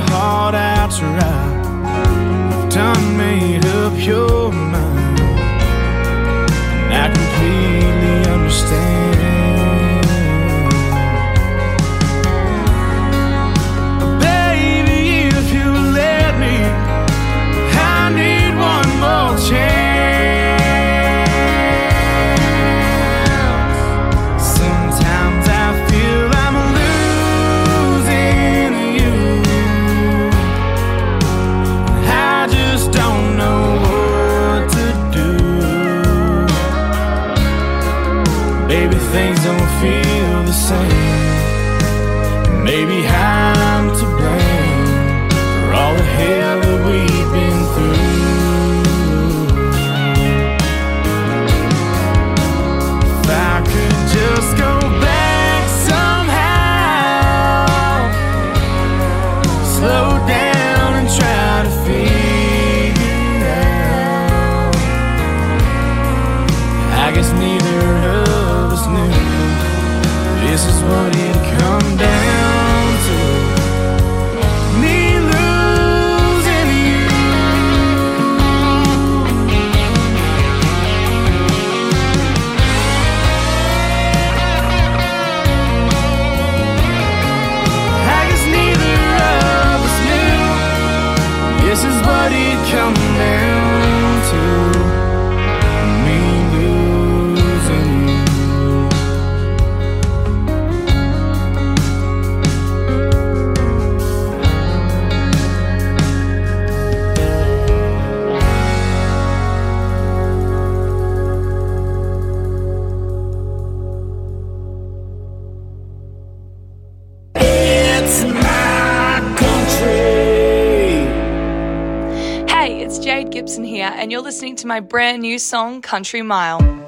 [124.30, 126.79] listening to my brand new song, Country Mile.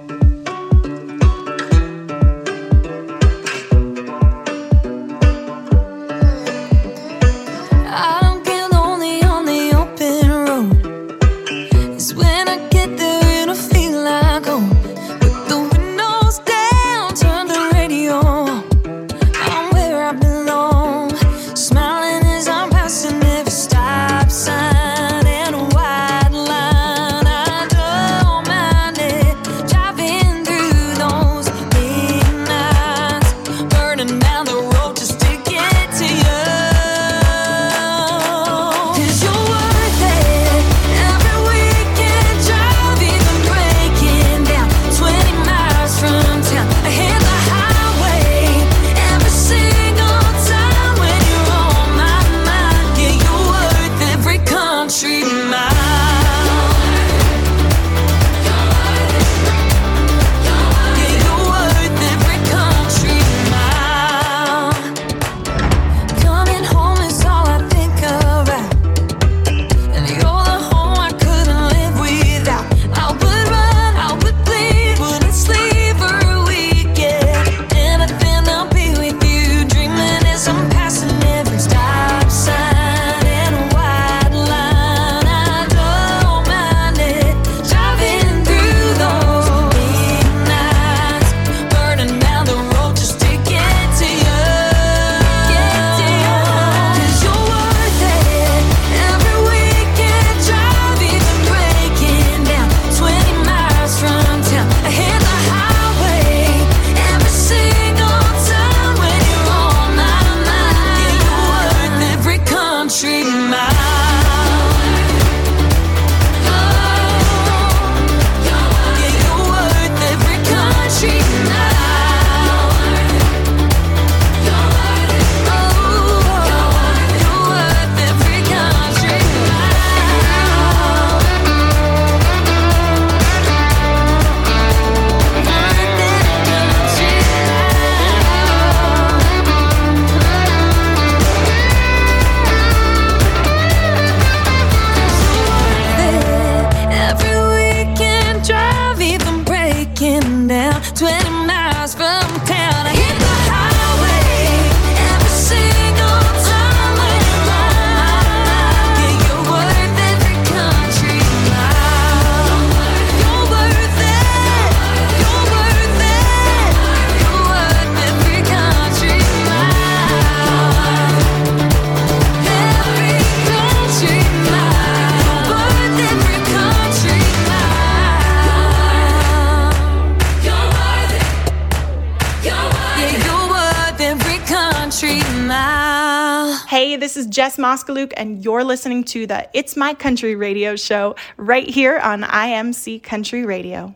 [187.61, 193.03] Moskaluke, and you're listening to the It's My Country radio show right here on IMC
[193.03, 193.95] Country Radio.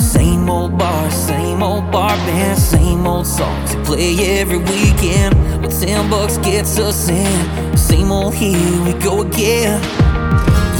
[0.00, 5.36] Same old bar, same old bar band, same old songs they play every weekend.
[5.62, 7.76] But ten bucks gets us in.
[7.76, 10.07] Same old here we go again.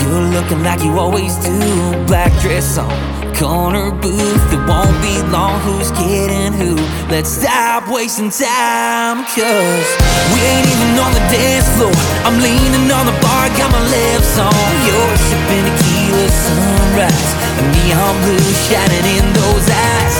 [0.08, 1.58] You're looking like you always do.
[2.06, 2.88] Black dress on,
[3.36, 4.52] corner booth.
[4.54, 5.60] It won't be long.
[5.60, 6.76] Who's kidding who?
[7.12, 9.26] Let's stop wasting time.
[9.36, 9.88] Cause
[10.32, 11.92] we ain't even on the dance floor.
[12.24, 15.20] I'm leaning on the bar, got my lips on yours.
[15.28, 17.34] Sipping tequila sunrise.
[17.58, 20.14] And neon blue shining in those eyes.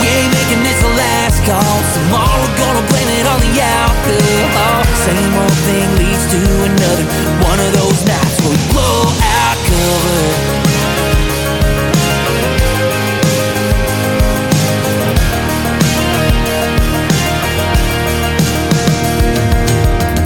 [0.00, 1.76] We ain't making this the last call.
[1.94, 4.84] Tomorrow gonna blame it on the alcohol.
[5.06, 7.06] Same old thing leads to another.
[7.46, 10.22] One of those nights where we blow out cover.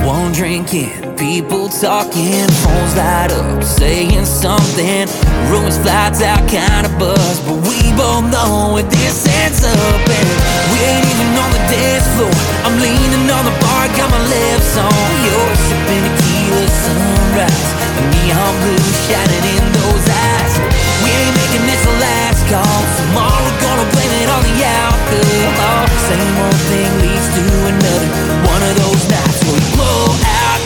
[0.07, 5.11] One drinking, people talking, phones light up, saying something.
[5.51, 10.03] Rumors flies out, kind of buzz, but we both know where this ends up.
[10.07, 10.29] And
[10.71, 12.31] we ain't even on the dance floor.
[12.63, 17.67] I'm leaning on the bar, got my lips on yours, sipping tequila sunrise,
[17.99, 20.55] and neon blue shining in those eyes.
[21.03, 22.79] We ain't making this the last call.
[22.95, 25.83] Tomorrow gonna blame it on the alcohol.
[26.07, 27.43] Same old thing leads to
[27.75, 28.09] another.
[28.47, 30.58] One of those nights where we blow out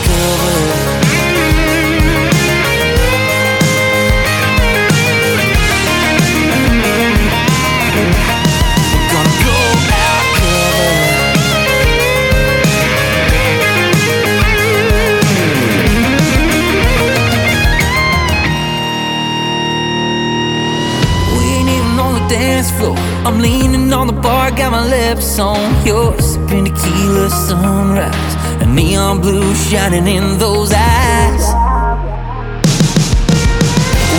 [23.25, 26.33] I'm leaning on the bar, got my lips on yours.
[26.33, 28.35] Sipping tequila sunrise,
[28.73, 31.45] neon blue shining in those eyes.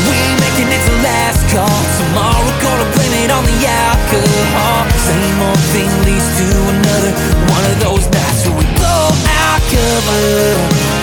[0.06, 1.80] We making it the last call.
[1.98, 4.86] Tomorrow gonna blame it on the alcohol.
[5.10, 7.12] Same old thing leads to another.
[7.50, 10.93] One of those nights where we blow out cover.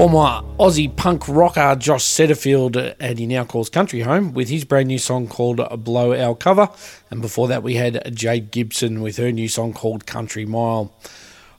[0.00, 4.88] Former Aussie punk rocker Josh Setterfield, and he now calls country home with his brand
[4.88, 6.70] new song called Blow Our Cover.
[7.10, 10.90] And before that, we had Jade Gibson with her new song called Country Mile.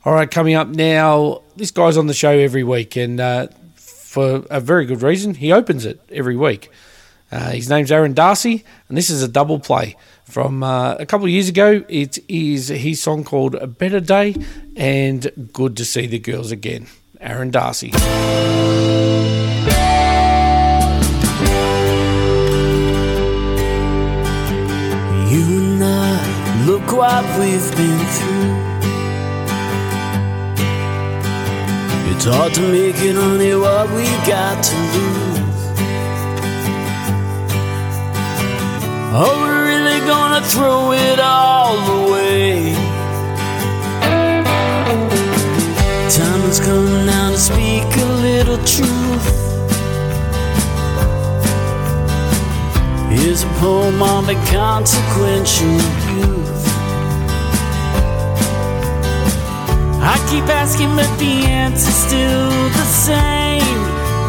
[0.03, 4.43] All right, coming up now, this guy's on the show every week, and uh, for
[4.49, 5.35] a very good reason.
[5.35, 6.71] He opens it every week.
[7.31, 11.25] Uh, his name's Aaron D'Arcy, and this is a double play from uh, a couple
[11.27, 11.85] of years ago.
[11.87, 14.35] It is his song called A Better Day
[14.75, 16.87] and Good to See the Girls Again.
[17.21, 17.91] Aaron D'Arcy.
[25.31, 28.51] You and I, look what we've been through.
[32.11, 35.39] It's hard to make it, honey, what we got to lose.
[39.13, 42.80] Oh, Are we really gonna throw it all away?
[46.51, 49.25] Has come now to speak a little truth.
[53.07, 55.79] Here's a poem on the consequential
[56.11, 56.63] youth.
[60.03, 63.79] I keep asking, but the answer's still the same.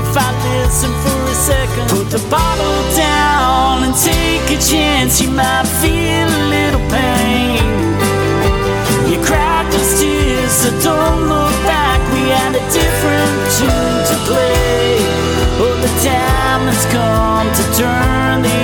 [0.07, 5.29] If I listen for a second, put the bottle down and take a chance, you
[5.29, 7.67] might feel a little pain.
[9.11, 11.92] You cried those tears, so don't look back.
[12.23, 14.97] Had a different tune to play.
[15.61, 18.62] Oh, the time has come to turn the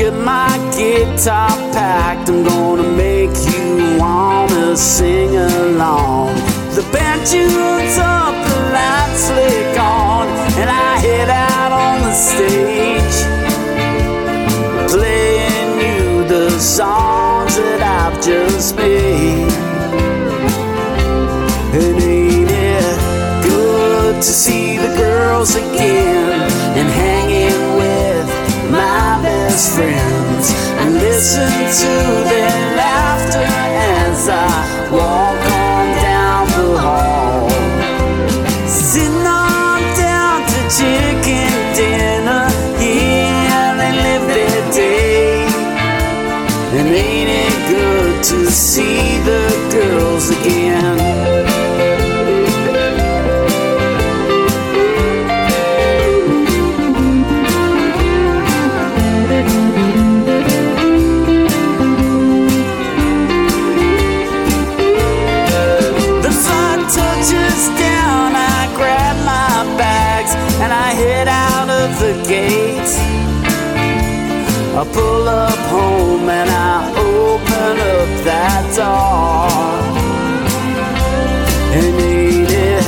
[0.00, 2.30] Get my guitar packed.
[2.30, 6.36] I'm gonna make you wanna sing along.
[6.74, 10.26] The band tunes up, the lights flick on,
[10.58, 13.16] and I head out on the stage,
[14.90, 19.52] playing you the songs that I've just made.
[21.76, 26.39] And ain't it good to see the girls again?
[29.68, 32.69] friends and listen to them.
[78.24, 79.80] that's all.
[81.72, 82.84] And ain't it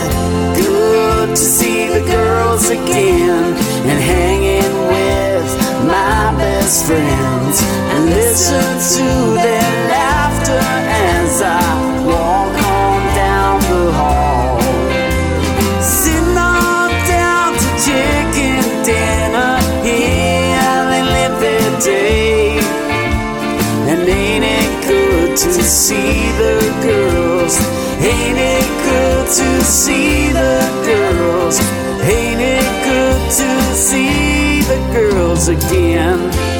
[0.56, 3.54] good to see the girls again
[3.88, 5.48] and hanging with
[5.86, 11.91] my best friends and listen to their laughter as I.
[25.36, 27.56] to see the girls?
[28.04, 31.58] Ain't it good to see the girls?
[32.02, 36.51] Ain't it good to see the girls again?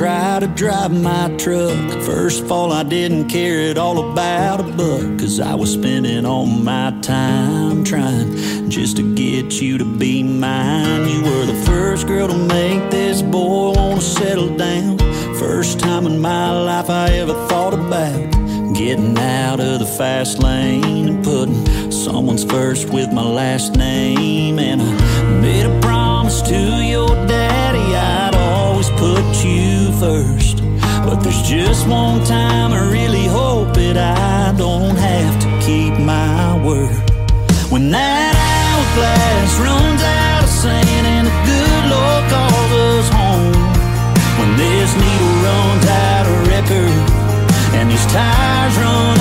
[0.00, 1.76] try to drive my truck.
[2.00, 6.24] First of all, I didn't care at all about a buck, cause I was spending
[6.24, 11.06] all my time trying just to get you to be mine.
[11.06, 14.96] You were the first girl to make this boy wanna settle down.
[15.38, 21.08] First time in my life I ever thought about getting out of the fast lane
[21.08, 24.49] and putting someone's first with my last name.
[30.00, 30.56] first.
[31.04, 36.56] But there's just one time I really hope that I don't have to keep my
[36.64, 37.04] word.
[37.70, 43.52] When that hourglass runs out of sand and the good Lord calls us home.
[44.40, 46.96] When this needle runs out of record
[47.76, 49.19] and these tires run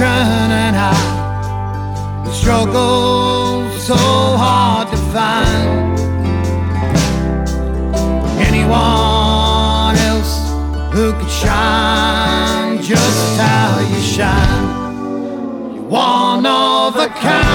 [0.00, 5.98] children and I struggle so hard to find
[8.48, 10.34] anyone else
[10.94, 15.74] who could shine just how you shine.
[15.74, 17.49] You're one of a kind,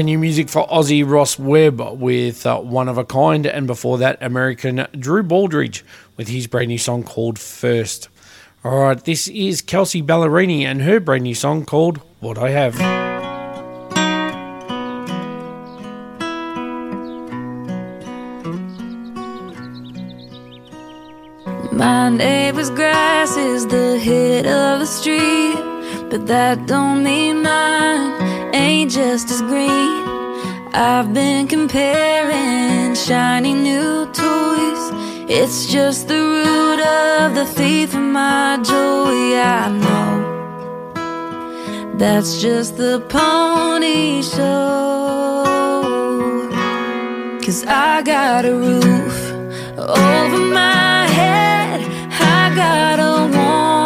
[0.00, 3.98] Brand new music for Aussie Ross Webb with uh, One of a Kind, and before
[3.98, 5.82] that, American Drew Baldridge
[6.16, 8.08] with his brand new song called First.
[8.64, 12.78] All right, this is Kelsea Ballerini and her brand new song called What I Have.
[21.74, 25.56] My neighbor's grass is the hit of the street,
[26.08, 30.20] but that don't mean mine ain't just as green.
[30.72, 34.82] I've been comparing shiny new toys.
[35.28, 39.36] It's just the root of the thief of my joy.
[39.38, 40.30] I know
[41.96, 45.44] that's just the pony show.
[47.44, 49.16] Cause I got a roof
[49.76, 51.80] over my head.
[52.12, 53.79] I got a warm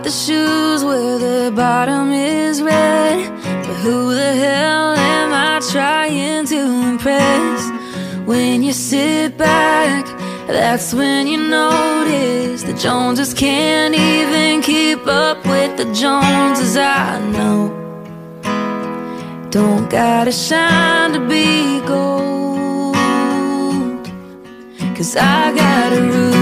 [0.00, 3.30] Bought the shoes where the bottom is red.
[3.66, 6.58] But who the hell am I trying to
[6.88, 7.70] impress?
[8.26, 10.06] When you sit back,
[10.46, 16.78] that's when you notice the Joneses can't even keep up with the Joneses.
[16.78, 17.68] I know.
[19.50, 22.96] Don't gotta shine to be gold.
[24.96, 26.39] Cause I got a roof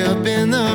[0.00, 0.67] up in the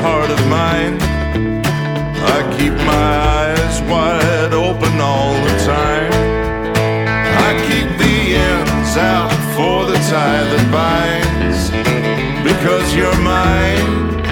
[0.00, 0.96] heart of mine.
[2.36, 6.12] I keep my eyes wide open all the time.
[7.48, 11.70] I keep the ends out for the tie that binds.
[12.48, 14.24] Because you're mine,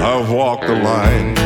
[0.00, 1.43] I've walked the line.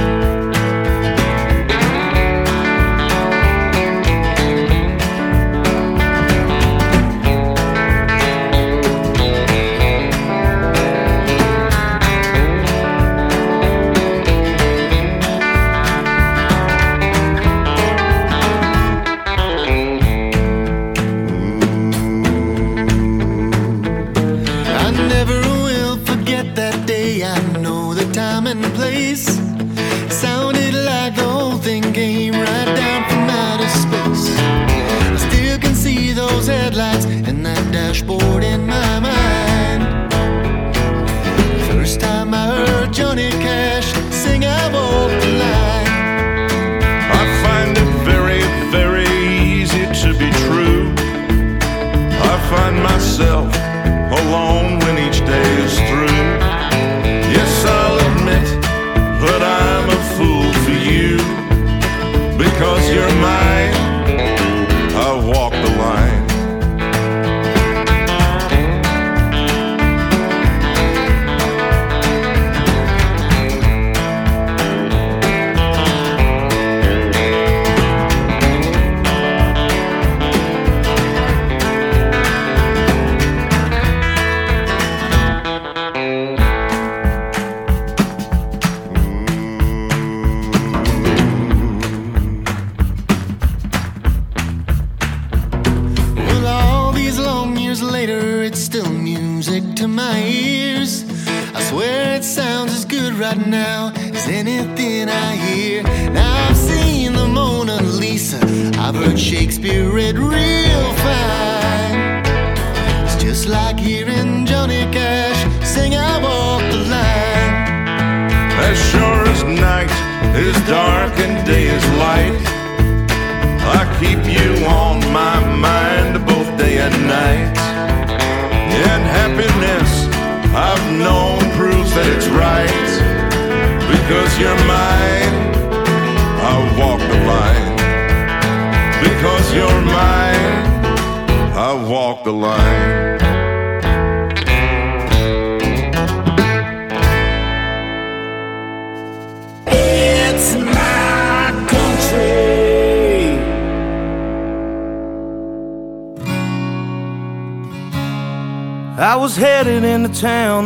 [42.19, 44.69] Time I heard Johnny Cash sing, I
[45.23, 45.89] the line.
[47.21, 48.43] I find it very,
[48.77, 49.09] very
[49.55, 50.93] easy to be true.
[52.31, 53.68] I find myself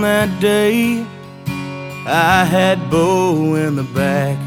[0.03, 1.07] that day.
[2.07, 4.39] I had Beau in the back.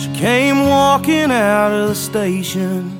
[0.00, 2.98] She came walking out of the station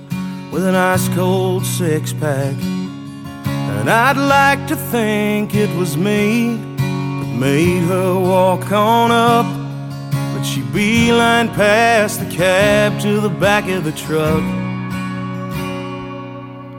[0.51, 2.55] with an ice cold six pack.
[3.81, 9.47] And I'd like to think it was me that made her walk on up.
[10.35, 14.43] But she beeline past the cab to the back of the truck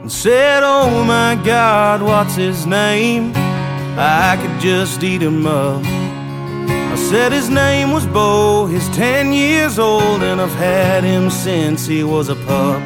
[0.02, 3.32] and said, Oh my God, what's his name?
[3.96, 5.82] I could just eat him up.
[5.84, 11.86] I said his name was Beau, he's 10 years old, and I've had him since
[11.86, 12.82] he was a pup.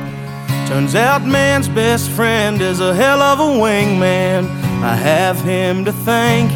[0.69, 4.45] Turns out man's best friend is a hell of a wingman.
[4.83, 6.51] I have him to thank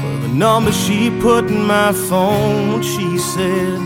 [0.00, 3.78] for The number she put in my phone, she said,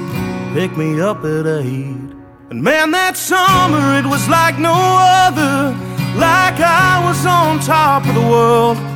[0.55, 2.11] pick me up at eight.
[2.51, 5.71] And man, that summer it was like no other,
[6.19, 8.90] like I was on top of the world.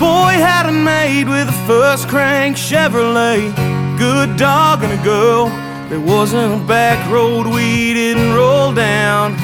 [0.00, 3.54] Boy had a maid with a first crank Chevrolet,
[3.98, 5.50] good dog and a girl.
[5.90, 9.36] There wasn't a back road we didn't roll down.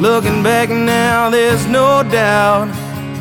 [0.00, 2.66] Looking back now, there's no doubt.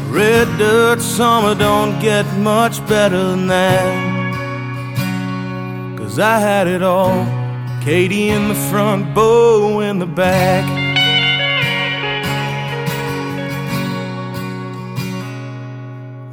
[0.10, 3.86] Red dirt summer don't get much better than that.
[6.00, 7.28] Cause I had it all.
[7.84, 10.81] Katie in the front, Beau in the back.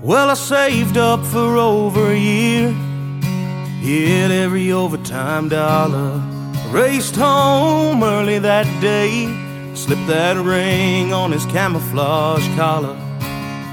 [0.09, 2.71] Well, I saved up for over a year.
[3.83, 6.23] Hit every overtime dollar.
[6.71, 9.29] Raced home early that day.
[9.75, 12.97] Slipped that ring on his camouflage collar.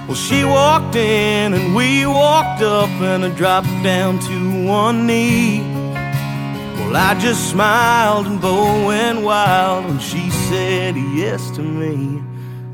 [0.07, 5.61] Well, she walked in and we walked up and I dropped down to one knee.
[5.61, 12.21] Well, I just smiled and Beau went wild when she said yes to me.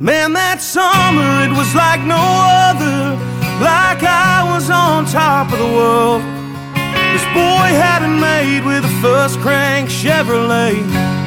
[0.01, 3.10] Man, that summer it was like no other,
[3.61, 6.21] like I was on top of the world.
[7.13, 10.81] This boy had it made with a first crank Chevrolet,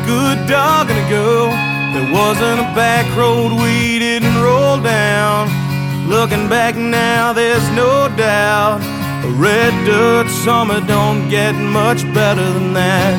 [0.04, 1.50] good dog and a girl.
[1.94, 5.48] There wasn't a back road we didn't roll down.
[6.08, 8.80] Looking back now, there's no doubt.
[9.24, 13.14] A red dirt summer don't get much better than that.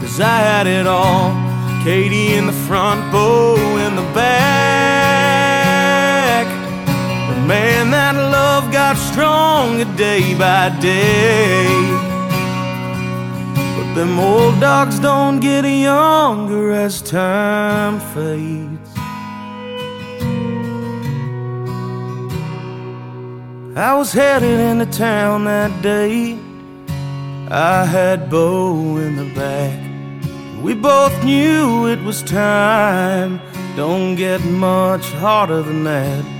[0.00, 1.32] Cause I had it all.
[1.84, 3.56] Katie in the front, Beau
[3.86, 4.47] in the back.
[7.48, 11.64] Man, that love got stronger day by day.
[13.74, 18.90] But them old dogs don't get younger as time fades.
[23.74, 26.38] I was headed into town that day.
[27.50, 29.80] I had Beau in the back.
[30.62, 33.40] We both knew it was time.
[33.74, 36.37] Don't get much harder than that.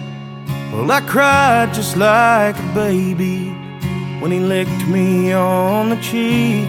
[0.72, 3.48] Well, I cried just like a baby
[4.20, 6.68] when he licked me on the cheek.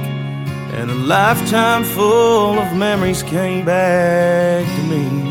[0.78, 5.30] And a lifetime full of memories came back to me.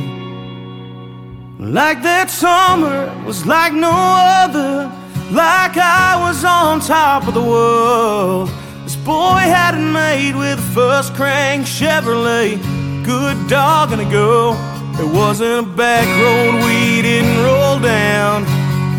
[1.59, 4.93] Like that summer was like no other,
[5.31, 8.51] like I was on top of the world.
[8.85, 12.59] This boy had it made with a first crank Chevrolet,
[13.05, 14.53] good dog and a girl.
[15.01, 18.58] It wasn't a back road we didn't roll down.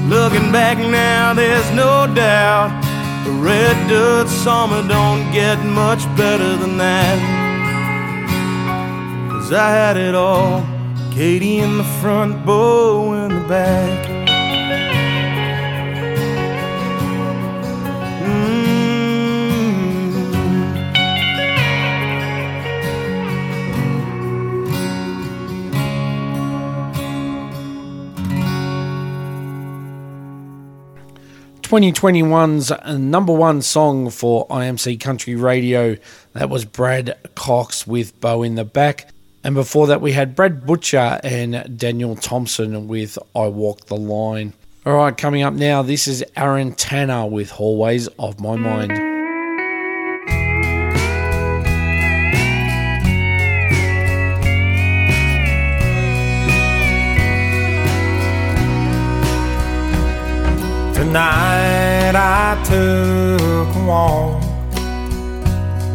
[0.10, 2.72] Looking back now, there's no doubt.
[3.26, 7.20] The red dirt summer don't get much better than that.
[9.32, 10.66] Cause I had it all.
[11.12, 14.19] Katie in the front, Beau in the back.
[31.70, 35.98] Twenty twenty one's uh, number one song for IMC Country Radio.
[36.34, 39.10] That was Brad Cox with Beau in the Back.
[39.44, 44.54] And before that, we had Brad Butcher and Daniel Thompson with I Walk the Line.
[44.84, 49.09] All right, coming up now, this is Aaron Tanner with Hallways of My Mind.
[62.66, 64.42] Took a walk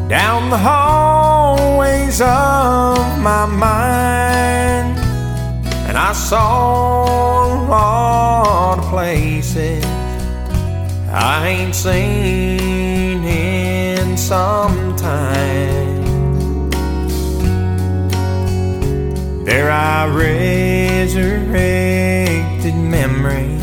[0.08, 4.98] down the hallways of my mind,
[5.88, 9.84] and I saw a lot of places
[11.10, 16.04] I ain't seen in some time.
[19.44, 21.14] There I resurrected
[22.74, 23.62] memories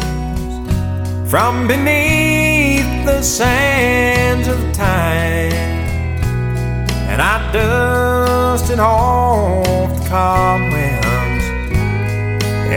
[1.30, 2.20] from beneath
[3.22, 5.53] the sands of time.
[7.11, 11.45] And I dusted off the cobwebs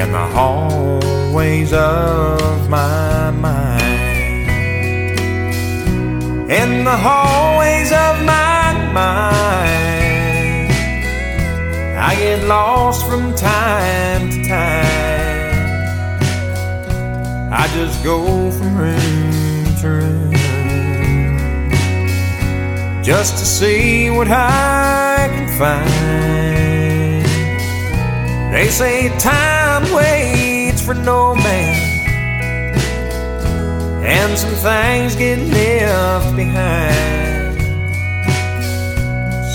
[0.00, 3.70] in the hallways of my mind.
[6.50, 10.72] In the hallways of my mind,
[11.96, 15.54] I get lost from time to time.
[17.50, 20.33] I just go from room to room
[23.04, 27.24] just to see what I can find.
[28.54, 32.78] They say time waits for no man,
[34.02, 37.60] and some things get left behind.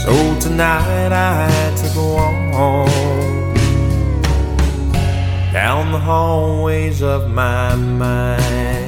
[0.04, 2.50] So tonight I took a walk
[5.52, 8.79] down the hallways of my mind.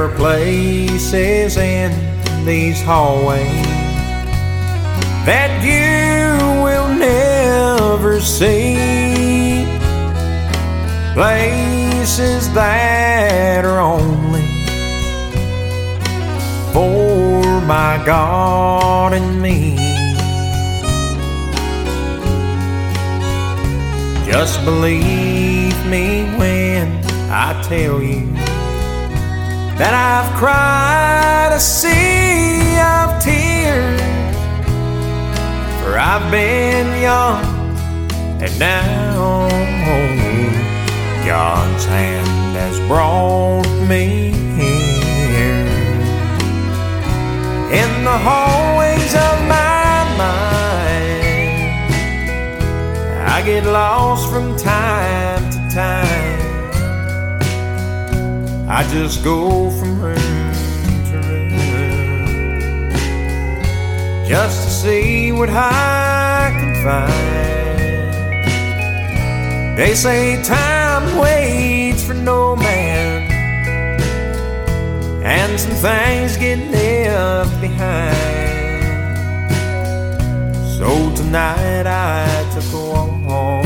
[0.00, 1.92] There are places in
[2.46, 3.66] these hallways
[5.28, 9.66] that you will never see.
[11.12, 14.40] Places that are only
[16.72, 19.76] for my God and me.
[24.24, 26.88] Just believe me when
[27.30, 28.39] I tell you
[29.80, 34.00] that I've cried a sea of tears.
[35.80, 37.42] For I've been young
[38.42, 39.48] and now
[41.24, 45.64] God's hand has brought me here.
[47.80, 51.24] In the hallways of my mind,
[53.30, 56.09] I get lost from time to time.
[58.72, 60.16] I just go from room
[61.10, 61.50] to room
[64.28, 67.10] just to see what I can find.
[69.76, 73.28] They say time waits for no man,
[75.24, 78.14] and some things get left behind.
[80.78, 82.76] So tonight I took a
[83.26, 83.64] walk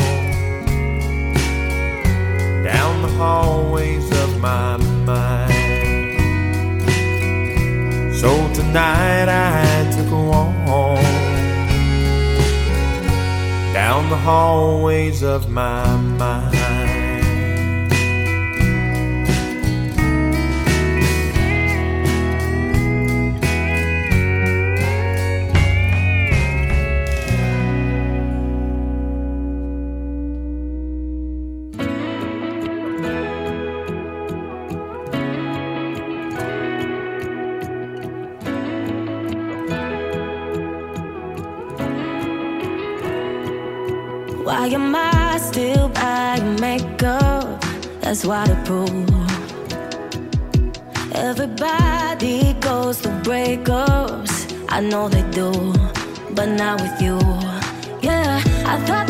[2.65, 4.79] down the hallways of my
[8.25, 10.55] So tonight I took a walk
[13.75, 16.64] down the hallways of my mind.
[44.65, 47.61] Why am I still buying makeup?
[48.01, 48.25] That's
[48.65, 49.11] prove.
[51.13, 54.33] Everybody goes through breakups.
[54.71, 55.53] I know they do,
[56.35, 57.19] but not with you.
[58.01, 59.07] Yeah, I thought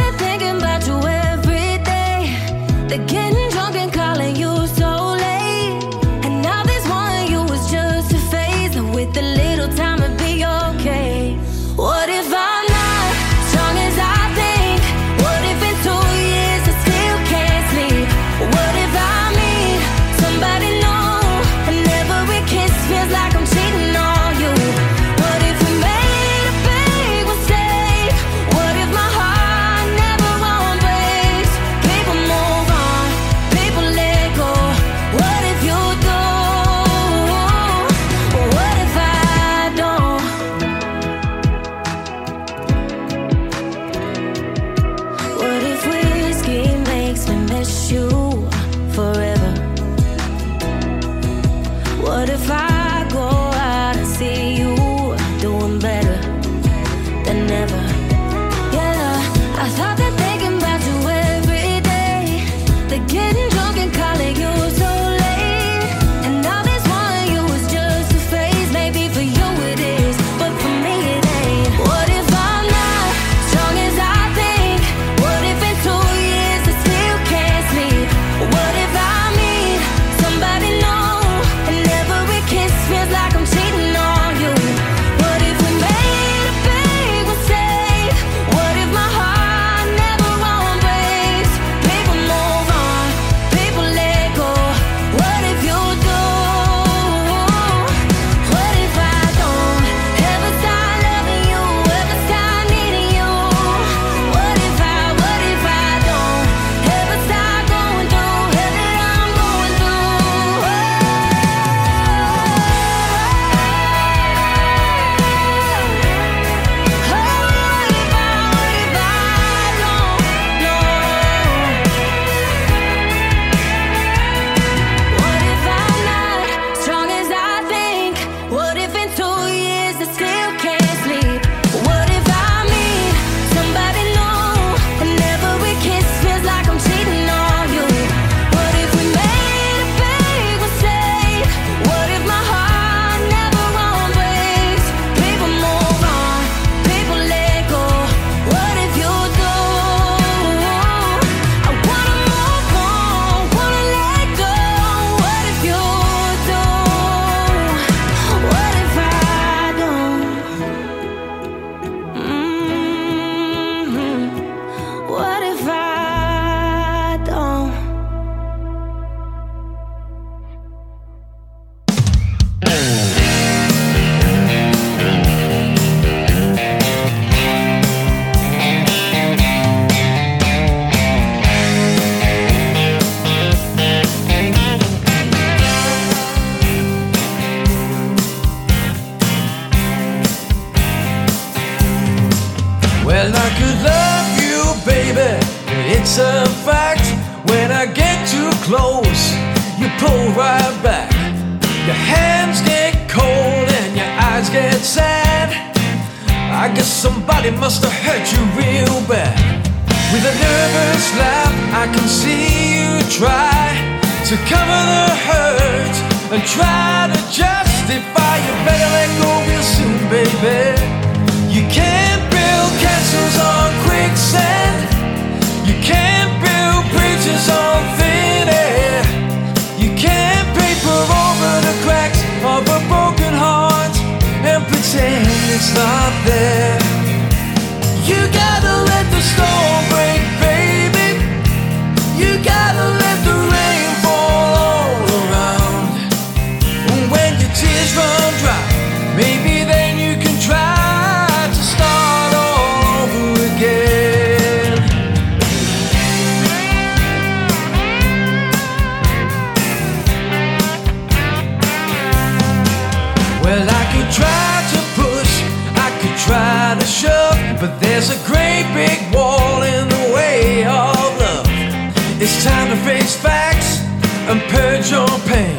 [274.28, 275.56] and purge your pain.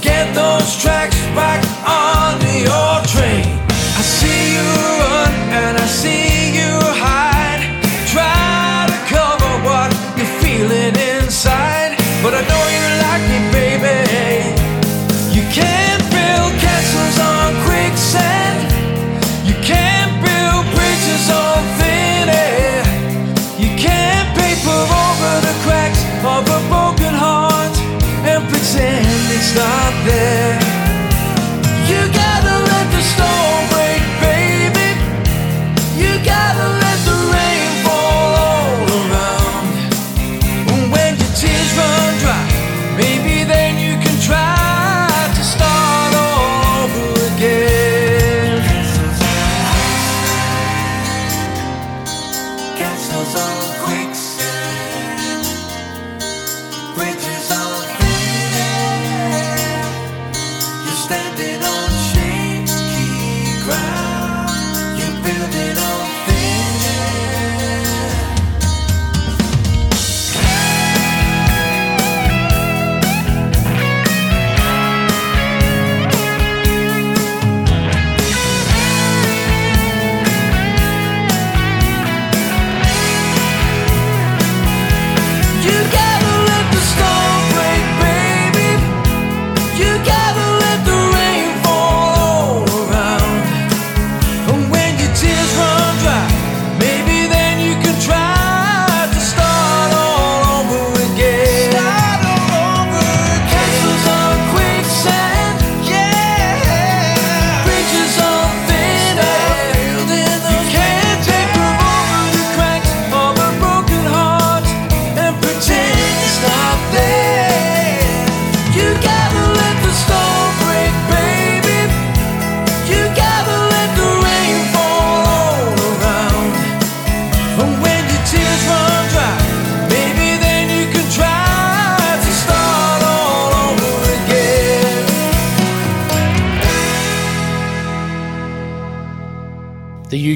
[0.00, 0.99] Get those tracks.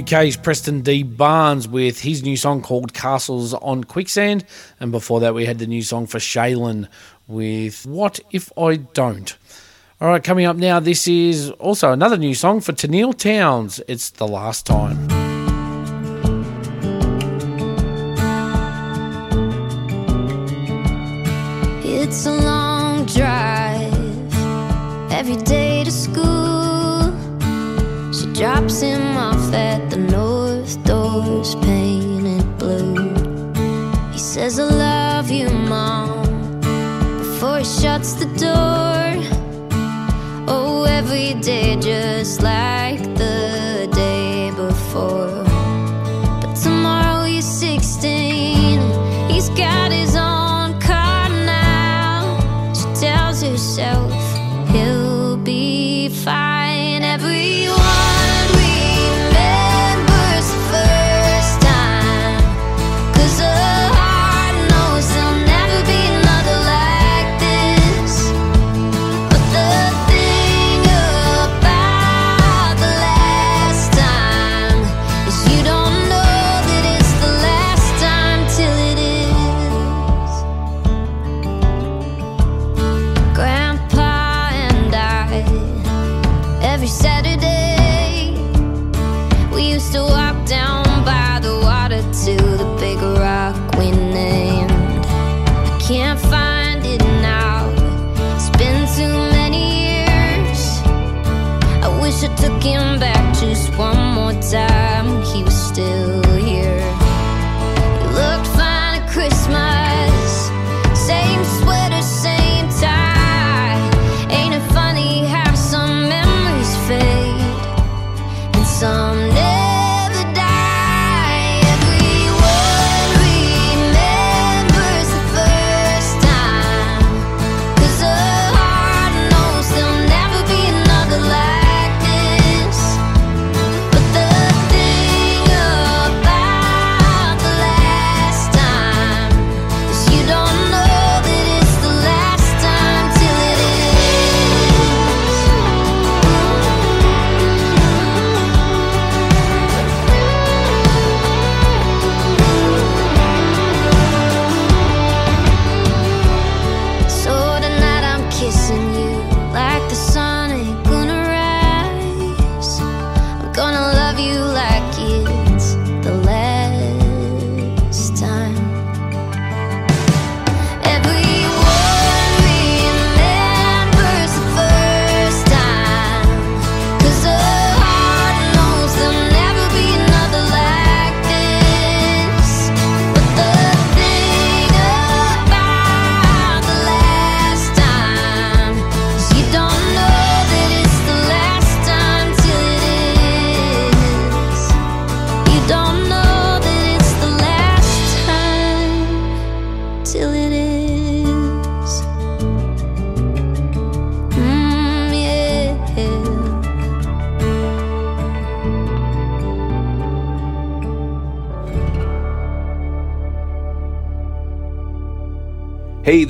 [0.05, 1.03] UK's Preston D.
[1.03, 4.45] Barnes with his new song called Castles on Quicksand.
[4.79, 6.89] And before that, we had the new song for Shaylen
[7.27, 9.35] with What If I Don't.
[10.03, 13.81] All right, coming up now, this is also another new song for Tenille Townes.
[13.89, 14.99] It's The Last Time.
[21.83, 24.35] It's a long drive
[25.11, 26.54] every day to school
[28.35, 33.15] drops him off at the north door's painted blue.
[34.13, 36.61] He says, I love you, Mom,
[37.19, 39.05] before he shuts the door.
[40.49, 42.84] Oh, every day just like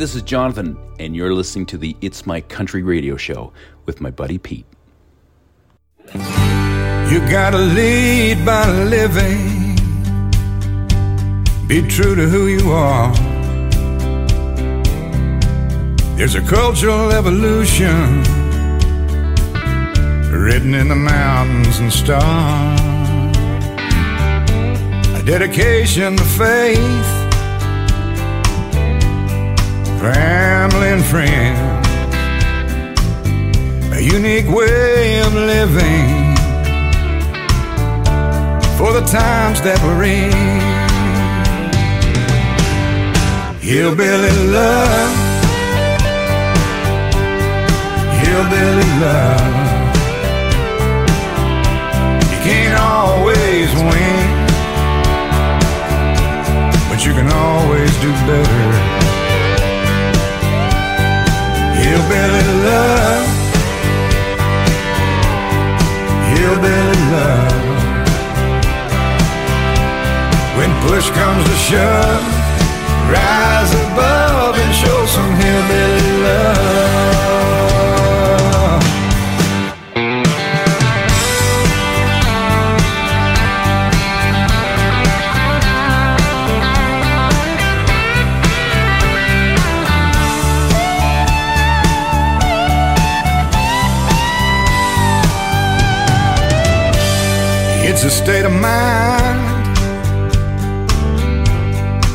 [0.05, 3.55] this is Jonathan, and you're listening to the It's My Country radio show
[3.87, 4.67] with my buddy Pete.
[6.13, 9.77] You gotta lead by living.
[11.67, 13.15] Be true to who you are.
[16.19, 18.19] There's a cultural evolution
[20.31, 23.39] written in the mountains and stars.
[25.19, 27.24] A dedication to faith,
[30.13, 31.89] family and friends.
[33.97, 36.37] A unique way of living
[38.77, 40.33] for the times that we're in.
[43.61, 45.13] Hillbilly love,
[48.21, 49.64] hillbilly love.
[71.05, 72.25] Push comes to shove,
[73.11, 76.65] rise above and show some hillbilly love.
[97.87, 99.04] It's a state of mind.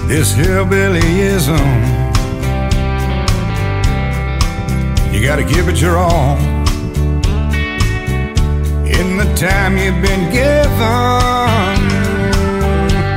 [0.09, 1.69] This hillbillyism.
[5.13, 6.35] You gotta give it your all.
[8.99, 11.77] In the time you've been given,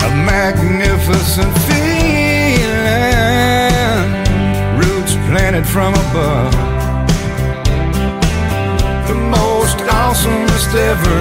[0.06, 2.92] a magnificent feeling,
[4.76, 6.52] roots planted from above.
[9.08, 11.20] The most awesomest ever.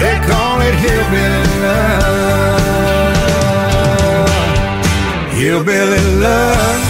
[0.00, 2.55] They call it hillbilly love.
[5.56, 6.80] Hillbilly love.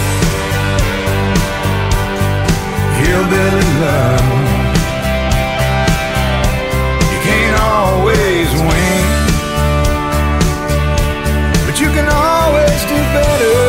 [2.99, 4.27] Hillbilly love.
[7.13, 9.07] You can't always win,
[11.65, 13.59] but you can always do better.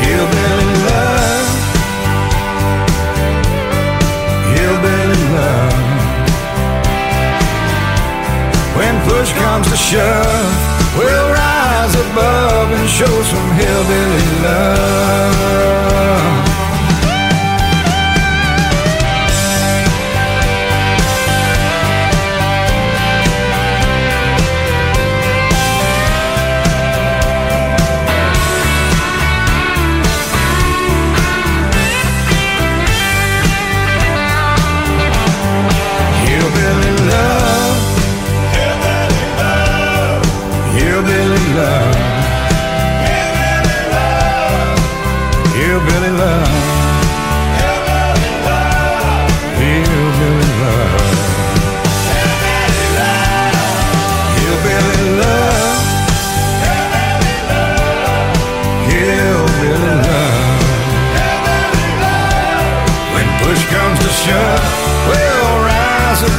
[0.00, 1.48] Hillbilly love.
[4.56, 5.76] Hillbilly love.
[8.78, 11.37] When push comes to shove, we'll
[12.06, 16.47] above and show some hillbilly love.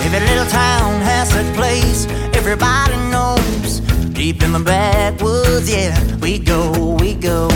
[0.04, 3.80] Every little town has that place everybody knows.
[4.12, 7.48] Deep in the backwoods, yeah, we go, we go.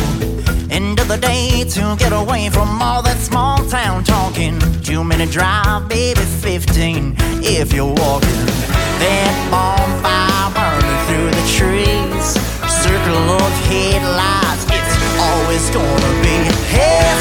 [0.68, 3.35] End of the day to get away from all that small town talking.
[4.96, 8.46] Two minute drive, baby, 15 if you're walking.
[8.96, 12.40] That bonfire burning through the trees.
[12.64, 16.48] Circle of headlights, it's always gonna be.
[16.72, 17.20] Has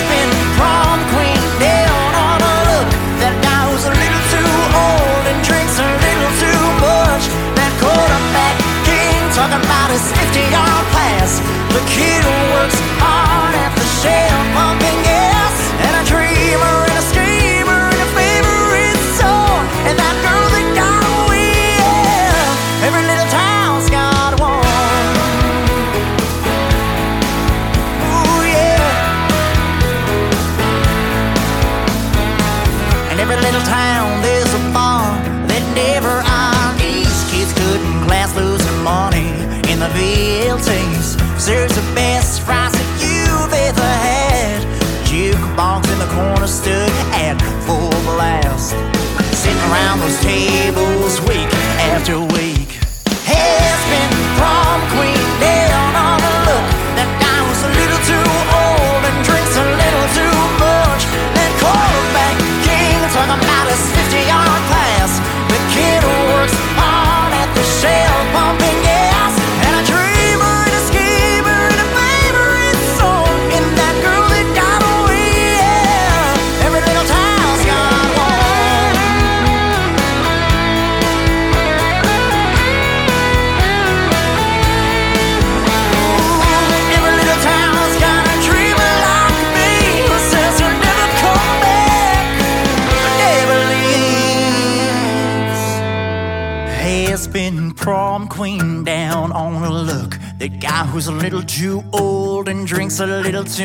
[103.46, 103.60] drinks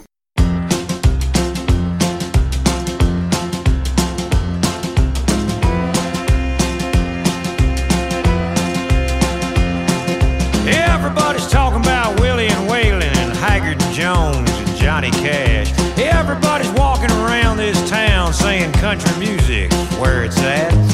[10.65, 15.73] Everybody's talking about Willie and Waylon and Haggard Jones and Johnny Cash.
[15.99, 20.88] Everybody's walking around this town saying country music's where it's at.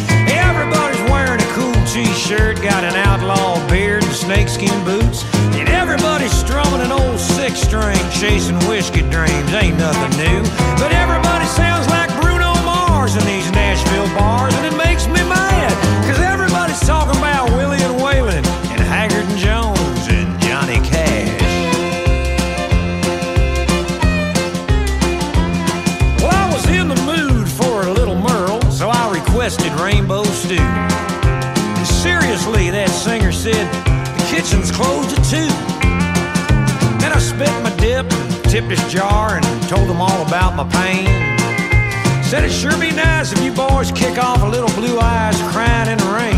[1.95, 5.23] T-shirt, got an outlaw beard and snakeskin boots.
[5.55, 9.53] And everybody's strumming an old six string, chasing whiskey dreams.
[9.53, 10.43] Ain't nothing new.
[10.75, 15.71] But everybody sounds like Bruno Mars in these Nashville bars, and it makes me mad.
[16.05, 21.31] Cause everybody's talking about Willie and Waylon and Haggard and Jones and Johnny Cash.
[26.19, 30.94] Well, I was in the mood for a little Merle, so I requested Rainbow Stew.
[32.45, 33.65] And seriously, that singer said,
[34.13, 35.49] the kitchen's closed at two.
[37.01, 38.05] Then I spit my dip,
[38.45, 41.09] tipped his jar, and told him all about my pain.
[42.21, 45.89] Said it'd sure be nice if you boys kick off a little blue eyes crying
[45.89, 46.37] in the rain.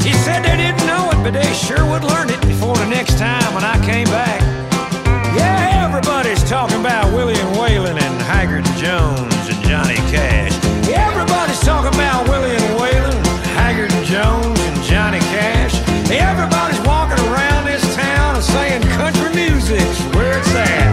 [0.00, 3.18] He said they didn't know it, but they sure would learn it before the next
[3.18, 4.40] time when I came back.
[5.36, 10.56] Yeah, everybody's talking about Willie and Waylon and Haggard and Jones and Johnny Cash.
[10.88, 13.20] Everybody's talking about Willie and Waylon,
[13.60, 14.57] Haggard and Jones and
[14.88, 15.76] Johnny Cash.
[16.08, 20.88] Everybody's walking around this town and saying country music's where it's at.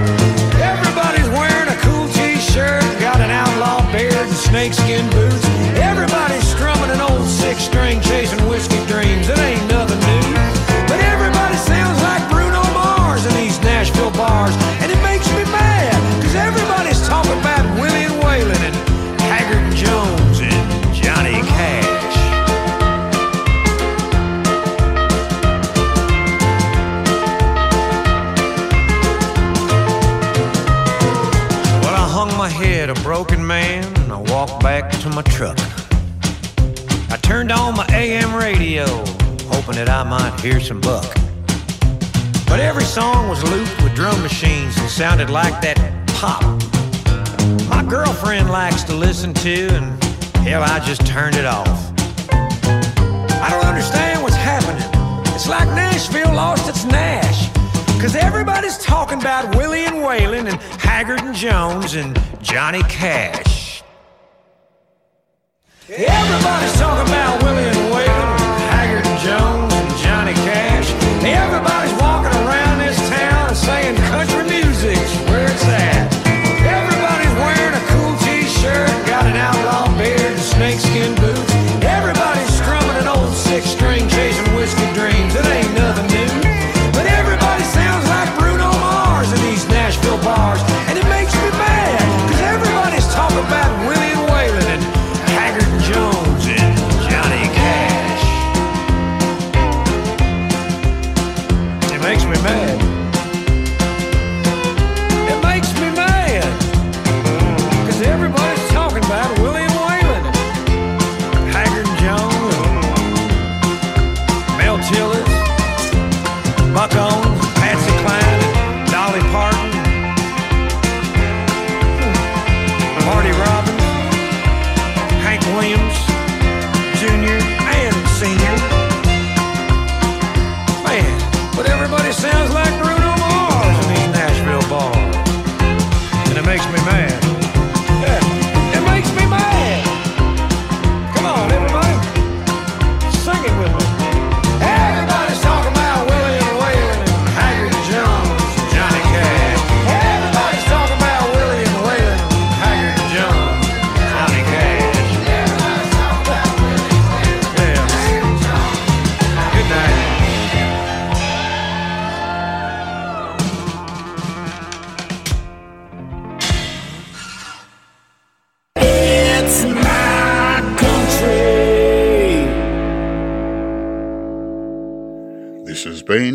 [0.60, 5.46] Everybody's wearing a cool t-shirt, got an outlaw beard and snakeskin boots.
[5.80, 8.84] Everybody's strumming an old six-string, chasing whiskey
[34.66, 35.60] back to my truck.
[37.12, 38.88] I turned on my AM radio,
[39.54, 41.06] hoping that I might hear some buck.
[42.48, 45.78] But every song was looped with drum machines and sounded like that
[46.18, 46.42] pop.
[47.70, 50.04] My girlfriend likes to listen to, and
[50.38, 51.70] hell, I just turned it off.
[52.32, 54.90] I don't understand what's happening.
[55.36, 57.52] It's like Nashville lost its Nash.
[58.02, 63.55] Cause everybody's talking about Willie and Waylon and Haggard and Jones and Johnny Cash.
[65.88, 67.85] Everybody's talking about Willie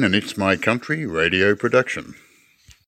[0.03, 2.15] Has It's My Country radio production.